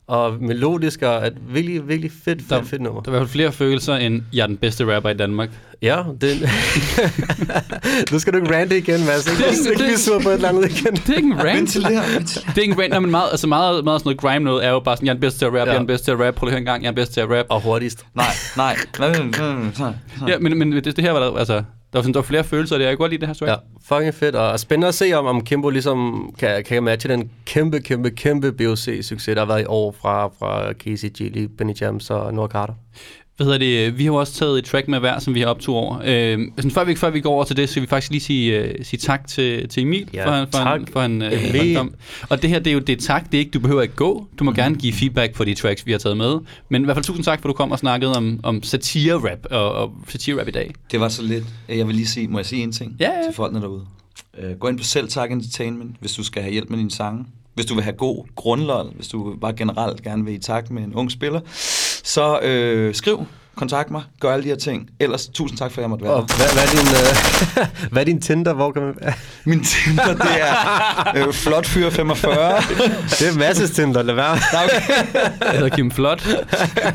[0.09, 3.01] og melodisk og et virkelig, virkelig fedt, fedt, Der- fedt nummer.
[3.01, 5.49] Der er i hvert fald flere følelser, end jeg er den bedste rapper i Danmark.
[5.81, 6.49] Ja, det...
[8.11, 9.27] nu skal du ikke rante igen, Mads.
[9.27, 10.93] Ikke, Det er ikke- ikke det blive ikke- sur på et eller andet igen.
[10.95, 11.73] Det er ikke en rant.
[11.73, 14.69] Det er ikke en rant, men meget, altså meget, meget sådan noget grime noget er
[14.69, 15.63] jo bare sådan, jeg er den bedste til at rap, ja.
[15.65, 16.91] jeg er den bedste til at rap, prøv lige at høre en gang, jeg er
[16.91, 17.45] den bedste til at rap.
[17.49, 18.05] Og hurtigst.
[18.15, 18.25] Nej,
[18.57, 18.75] nej.
[20.27, 22.43] Ja, men, men det, det her var der, altså, der var, sådan, der var flere
[22.43, 22.85] følelser, der.
[22.85, 23.49] jeg kunne godt lide det her track.
[23.49, 23.55] Ja,
[23.95, 24.35] fucking fedt.
[24.35, 28.51] Og spændende at se, om, om Kimbo ligesom kan, kan matche den kæmpe, kæmpe, kæmpe
[28.51, 32.73] BOC-succes, der har været i år fra, fra Casey Gilly, Benny Jams og Noah Carter.
[33.39, 33.97] Hvad hedder det?
[33.97, 35.99] Vi har jo også taget et track med hver, som vi har optog over.
[36.05, 38.21] Øh, sådan, før, vi, før vi går over til det, så skal vi faktisk lige
[38.21, 41.21] sige, uh, sige tak til, til Emil Ja, for, han- for, tak, en, for, en,
[41.21, 41.69] uh, for Emil.
[41.69, 41.93] en dom.
[42.29, 43.25] Og det her, det er jo det er tak.
[43.25, 44.27] Det er ikke, du behøver ikke gå.
[44.39, 44.55] Du må mm.
[44.55, 46.35] gerne give feedback på de tracks, vi har taget med.
[46.69, 49.71] Men i hvert fald tusind tak, for du kom og snakkede om, om satire-rap og,
[49.73, 50.73] og satire-rap i dag.
[50.91, 51.43] Det var så lidt.
[51.69, 53.23] Jeg vil lige sige, må jeg sige en ting Ja, ja.
[53.25, 53.81] til folkene derude?
[54.43, 57.25] Uh, gå ind på Selvtak Entertainment, hvis du skal have hjælp med dine sange.
[57.53, 60.83] Hvis du vil have god grundløg, hvis du bare generelt gerne vil i takt med
[60.83, 61.39] en ung spiller,
[62.03, 63.25] så øh, skriv,
[63.55, 64.89] kontakt mig, gør alle de her ting.
[64.99, 66.87] Ellers tusind tak for, at jeg måtte være Og hvad, hvad, er din,
[67.59, 68.53] øh, hvad er din Tinder?
[68.53, 68.95] Hvor kan man...
[69.45, 72.55] Min Tinder, det er øh, flot fyr 45.
[73.19, 74.37] det er masses Tinder, lad være.
[74.53, 74.93] Nej, okay.
[75.41, 76.27] Jeg hedder Kim Flot.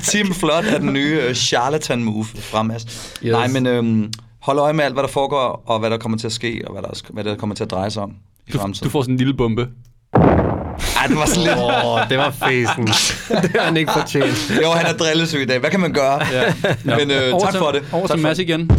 [0.03, 2.83] Team Flot er den nye øh, charlatan move fra Mads.
[3.23, 3.33] Yes.
[3.33, 6.27] Nej, men øhm, hold øje med alt, hvad der foregår, og hvad der kommer til
[6.27, 8.11] at ske, og hvad der, hvad der kommer til at dreje sig om
[8.47, 8.85] i Du, fremtiden.
[8.85, 9.69] du får sådan en lille bombe.
[11.05, 11.57] Ej, det var sådan lidt...
[11.59, 12.87] Åh, oh, det var fæsen.
[13.43, 14.53] det har han ikke fortjent.
[14.63, 15.59] Jo, han er drillesyg i dag.
[15.59, 16.21] Hvad kan man gøre?
[16.33, 16.55] Ja.
[16.85, 17.83] Men øh, Over tak til- for det.
[17.93, 18.71] Over tak til Mads igen.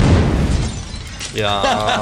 [1.38, 1.50] Ja.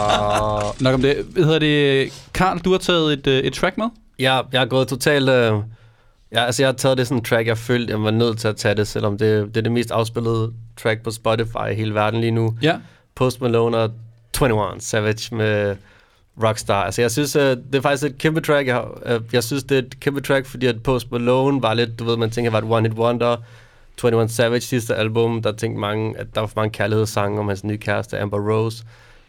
[0.83, 1.25] Nok om det.
[1.29, 2.13] Hvad hedder det?
[2.33, 3.85] Karl, du har taget et, øh, et track med?
[4.19, 5.29] Ja, jeg har gået totalt...
[5.29, 5.53] Øh,
[6.33, 8.47] ja, altså jeg har taget det sådan en track, jeg følte, jeg var nødt til
[8.47, 10.51] at tage det, selvom det, det er det mest afspillede
[10.83, 12.55] track på Spotify i hele verden lige nu.
[12.61, 12.75] Ja.
[13.15, 13.89] Post Malone og
[14.41, 15.75] 21 Savage med
[16.43, 16.83] Rockstar.
[16.83, 18.67] Altså jeg synes, øh, det er faktisk et kæmpe track.
[18.67, 21.99] Jeg, øh, jeg synes, det er et kæmpe track, fordi at Post Malone var lidt,
[21.99, 23.37] du ved, man tænker, var et one-hit wonder.
[24.03, 27.63] 21 Savage sidste album, der tænkte mange, at der var for mange kærlighedssange om hans
[27.63, 28.83] nye kæreste, Amber Rose.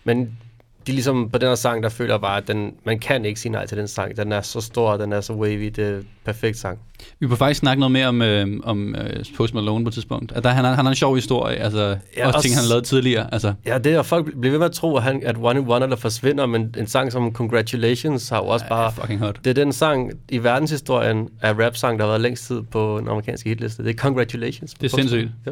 [0.05, 0.39] Men
[0.87, 3.41] de er ligesom, på den her sang, der føler bare, at den, man kan ikke
[3.41, 4.17] sige nej til den sang.
[4.17, 6.79] Den er så stor, den er så wavy, det er perfekt sang.
[7.21, 10.33] Vi kunne faktisk snakke noget mere om, øh, om øh, Post Malone på et tidspunkt.
[10.33, 12.55] At der, han, har, han har en sjov historie, altså Ja, ja, også og ting,
[12.57, 13.35] han lavet tidligere.
[13.35, 15.61] Altså, Ja, det er, og folk bliver ved med at tro, at, han, at One
[15.61, 18.93] in One eller forsvinder, men en sang som Congratulations har jo også bare...
[18.93, 19.39] fucking hot.
[19.45, 23.09] Det er den sang i verdenshistorien af rap-sang, der har været længst tid på den
[23.09, 23.85] amerikanske hitliste.
[23.85, 24.75] Det er Congratulations.
[24.75, 25.29] Det er sindssygt.
[25.47, 25.51] Ja.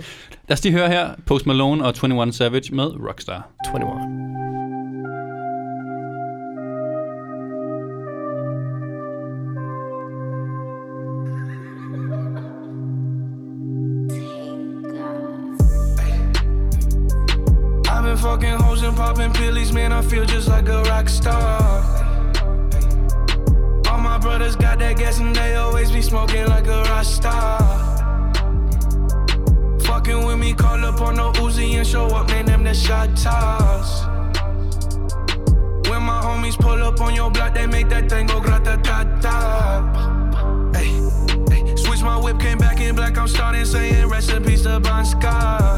[0.48, 3.48] lad os lige høre her Post Malone og 21 Savage med Rockstar.
[3.74, 4.71] 21.
[18.32, 19.92] Fucking hoes and popping pillies, man.
[19.92, 21.60] I feel just like a rock star.
[23.90, 27.58] All my brothers got that gas and they always be smoking like a rock star.
[29.80, 32.46] Fucking with me, call up on no Uzi and show up, man.
[32.46, 34.06] Them the shot toss.
[35.90, 39.04] When my homies pull up on your block, they make that thing go grata ta
[39.20, 39.42] ta.
[41.76, 43.18] Switch my whip, came back in black.
[43.18, 45.71] I'm starting saying recipes to Bon Scott.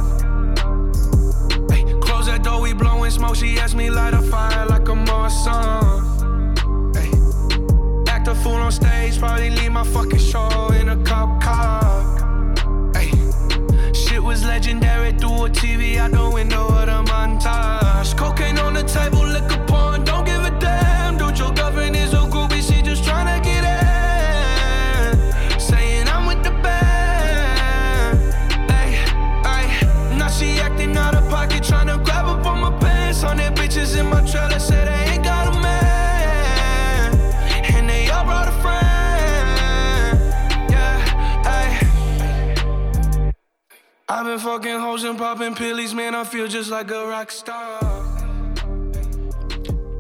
[3.35, 3.51] Smoke.
[3.51, 6.05] She asked me light a fire like a Marsan.
[6.97, 12.93] Ay, act a fool on stage, probably leave my fucking show in a cop car.
[12.95, 13.11] Ay,
[13.93, 17.04] shit was legendary through a TV out the window of the
[44.07, 46.15] I've been fucking hoes and popping pillies, man.
[46.15, 47.81] I feel just like a rock star.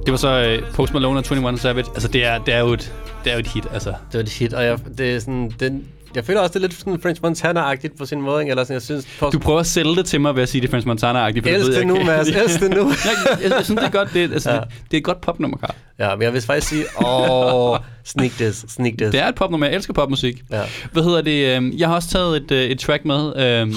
[0.05, 1.91] Det var så uh, Post Malone og 21 Savage.
[1.95, 2.95] Altså, det er, det er jo et,
[3.25, 3.91] det er jo et hit, altså.
[3.91, 6.61] Det var et hit, og jeg, det er sådan, den, jeg føler også, det er
[6.69, 8.51] lidt sådan French Montana-agtigt på sin måde, ikke?
[8.51, 9.07] Eller sådan, jeg synes...
[9.19, 11.49] Post, Du prøver at sælge det til mig ved at sige, det er French Montana-agtigt.
[11.55, 12.05] Elsk jeg det nu.
[12.05, 12.77] Mads, elsk det nu.
[13.05, 14.09] jeg, jeg, jeg, synes, det er godt.
[14.13, 14.57] Det er, altså, Ja.
[14.57, 14.61] ja.
[14.91, 15.75] det er et godt popnummer, Karl.
[15.99, 19.11] Ja, men jeg vil faktisk sige, åh, sneak this, sneak this.
[19.11, 19.67] Det er et popnummer.
[19.67, 20.43] Jeg elsker popmusik.
[20.51, 20.63] Ja.
[20.93, 21.57] Hvad hedder det?
[21.57, 23.17] øhm, Jeg har også taget et, øh, et track med.
[23.17, 23.69] og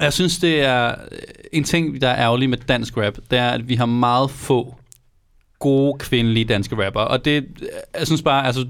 [0.00, 1.18] Jeg synes, det er øh,
[1.52, 3.14] en ting, der er ærgerlig med dansk rap.
[3.30, 4.74] Det er, at vi har meget få
[5.58, 7.00] gode kvindelige danske rapper.
[7.00, 7.44] Og det,
[7.98, 8.66] jeg synes bare, altså,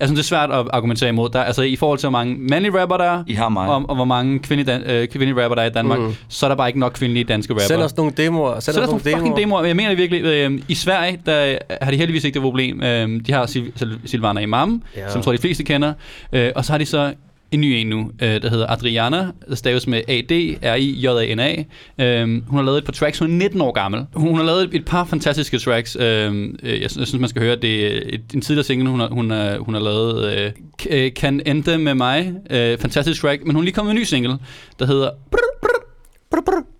[0.00, 1.28] jeg synes, det er svært at argumentere imod.
[1.30, 3.68] Der, altså, I forhold til, hvor mange mandlige rapper der er, I har mig.
[3.68, 6.14] og, og hvor mange kvindelige, dan- øh, kvindelige rapper der er i Danmark, Mm.
[6.28, 7.62] så er der bare ikke nok kvindelige danske rapper.
[7.64, 8.60] Send os nogle demoer.
[8.60, 9.38] Send Så os er nogle nogle fucking demoer.
[9.38, 9.64] demoer.
[9.64, 12.82] Jeg mener virkelig, øh, i Sverige, der har de heldigvis ikke det problem.
[12.82, 15.08] Øh, de har Sil- Sil- Silvana Imam, Ja.
[15.10, 15.92] som jeg tror de fleste kender.
[16.32, 17.12] Øh, og så har de så
[17.52, 21.64] en ny en nu, øh, der hedder Adriana, der staves med A-D-R-I-J-A-N-A.
[22.04, 24.06] Øh, hun har lavet et par tracks, hun er 19 år gammel.
[24.14, 25.96] Hun, har lavet et, par fantastiske tracks.
[26.00, 28.88] Øhm, øh, jeg, synes- jeg synes, man skal høre, det er et, en tidligere single,
[28.88, 30.34] hun har, hun har, hun har lavet.
[30.38, 30.52] Øh,
[30.90, 32.34] øh, kan ende med mig.
[32.50, 33.42] Øh, fantastisk track.
[33.44, 34.36] Men hun er lige kommet med en ny single,
[34.78, 35.10] der hedder...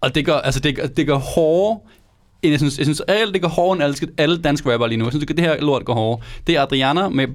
[0.01, 1.79] Og det gør, altså det, gør- det gør hårdere
[2.43, 4.99] end jeg synes, jeg synes alt det går hårdere end alle, alle danske rapper lige
[4.99, 5.05] nu.
[5.05, 6.23] Jeg synes, det, det her lort går hårdere.
[6.47, 7.27] Det er Adriana med...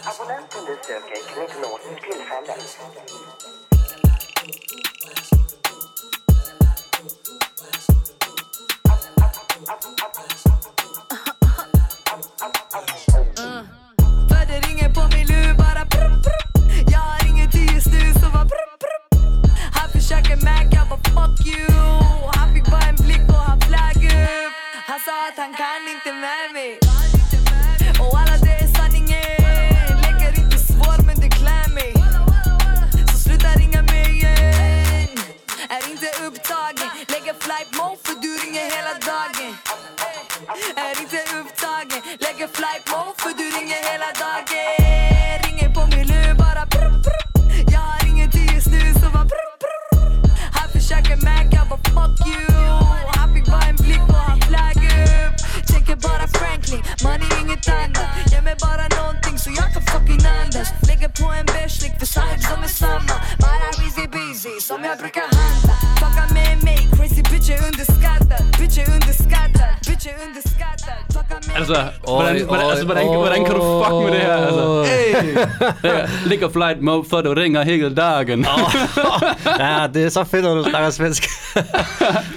[0.00, 0.10] Brr, brr.
[0.10, 1.34] Abonnenten du søker kan ikke
[14.48, 16.42] det ringer på min lur bara prr, prr.
[16.90, 17.82] Jag har ingen tid
[18.20, 18.98] så var prr, prr.
[19.72, 21.70] Han försöker Mac, jag fuck you
[22.34, 24.12] Han fick bara en blick och han flög
[24.86, 25.00] Han
[25.36, 26.89] han kan inte med mig
[64.70, 70.06] som jag brukar handla Fucka med mig, crazy bitch är underskattad Bitch är underskattad, bitch
[70.06, 74.12] är underskattad Fucka med Altså, mig hvordan, hvordan, altså hvordan, hvordan kan du fuck med
[74.12, 74.36] det her?
[74.48, 74.84] Altså,
[75.82, 76.28] hey.
[76.30, 78.46] Ligger flight mode, for du ringer hele dagen.
[79.58, 81.22] ja, det er så fedt, når du snakker svensk.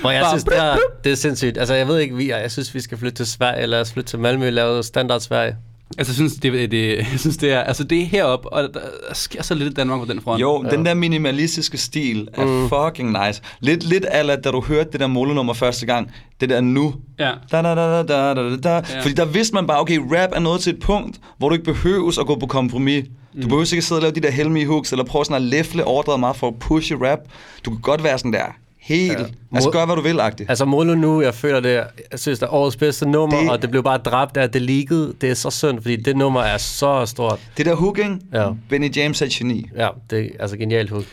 [0.02, 1.58] Hvor jeg synes, det er, det er sindssygt.
[1.58, 2.38] Altså, jeg ved ikke, vi er.
[2.38, 5.20] Jeg synes, vi skal flytte til Sverige, eller lad os flytte til Malmø, lave standard
[5.20, 5.56] Sverige.
[5.98, 8.80] Altså, jeg synes, det, det, jeg synes, det er, altså, det er heroppe, og der
[9.14, 10.42] sker så lidt i Danmark på den front.
[10.42, 10.70] Jo, ja.
[10.70, 12.70] den der minimalistiske stil er mm.
[12.70, 13.42] fucking nice.
[13.60, 16.12] Lidt, lidt ala, da du hørte det der molenummer første gang.
[16.42, 16.94] Det der nu.
[17.20, 17.32] Ja.
[17.52, 18.70] Da, da, da, da, da, da, da.
[18.74, 18.80] Ja.
[19.02, 21.66] Fordi der vidste man bare, okay, rap er nået til et punkt, hvor du ikke
[21.66, 23.04] behøves at gå på kompromis.
[23.06, 23.42] Du Mm.
[23.42, 26.20] behøver ikke sidde og lave de der helmige hooks, eller prøve sådan at læfle overdrevet
[26.20, 27.20] meget for at pushe rap.
[27.66, 28.46] Du kan godt være sådan der,
[28.84, 29.26] helt, ja.
[29.54, 30.50] altså gør hvad du vil, agtigt.
[30.50, 31.70] Altså, Molo nu, jeg føler det,
[32.12, 34.62] jeg synes, det er årets bedste nummer, Det- og det blev bare dræbt af det
[34.62, 35.14] leakede.
[35.22, 37.40] Det er så synd, fordi det nummer er så stort.
[37.58, 38.18] Det der hook, ikke?
[38.34, 38.48] Ja.
[38.70, 39.70] Benny James er et geni.
[39.78, 41.04] Ja, det er altså genialt hook.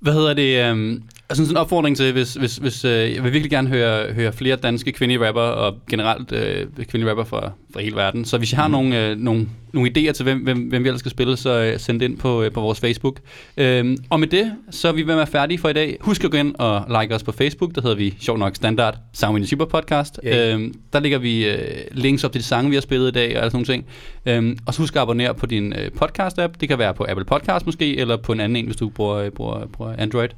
[0.00, 0.70] Hvad hedder det?
[0.72, 4.12] Um, jeg synes en opfordring til, hvis, hvis, hvis uh, jeg vil virkelig gerne høre,
[4.12, 8.24] høre flere danske kvindelige rapper, og generelt uh, kvindelige rapper fra, fra hele verden.
[8.24, 8.72] Så hvis I har mm.
[8.72, 11.80] nogle, uh, nogle, nogle idéer til, hvem, hvem, hvem vi ellers skal spille, så uh,
[11.80, 13.20] send det ind på, uh, på vores Facebook.
[13.60, 15.96] Um, og med det, så er vi ved at være færdige for i dag.
[16.00, 17.74] Husk at gå ind og like os på Facebook.
[17.74, 20.20] Der hedder vi sjov nok standard Sound Super Podcast.
[20.26, 20.56] Yeah.
[20.56, 21.56] Um, der lægger vi uh,
[21.90, 23.84] links op til de sange, vi har spillet i dag, og sådan nogle
[24.26, 24.38] ting.
[24.38, 26.52] Um, og så husk at abonnere på din uh, podcast-app.
[26.60, 29.30] Det kan være på Apple Podcast måske, eller på en anden en, hvis du bruger,
[29.30, 30.28] bruger, bruger Android.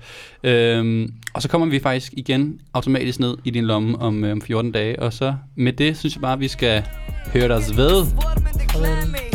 [0.81, 4.43] Um, og så kommer vi faktisk igen automatisk ned i din lomme om, øh, om
[4.43, 5.03] 14 dage.
[5.03, 6.83] Og så med det, synes jeg bare, vi skal
[7.33, 8.07] høre os ved
[8.85, 9.31] med mig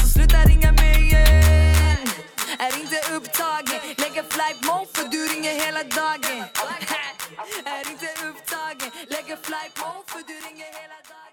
[0.00, 2.06] Så sluta ringa mig igen
[2.64, 6.38] Är inte upptagen Lägger flight mode för du ringer hela dagen.
[7.76, 11.25] Är inte upptagen Lägger flight mode för du ringer hela dagen.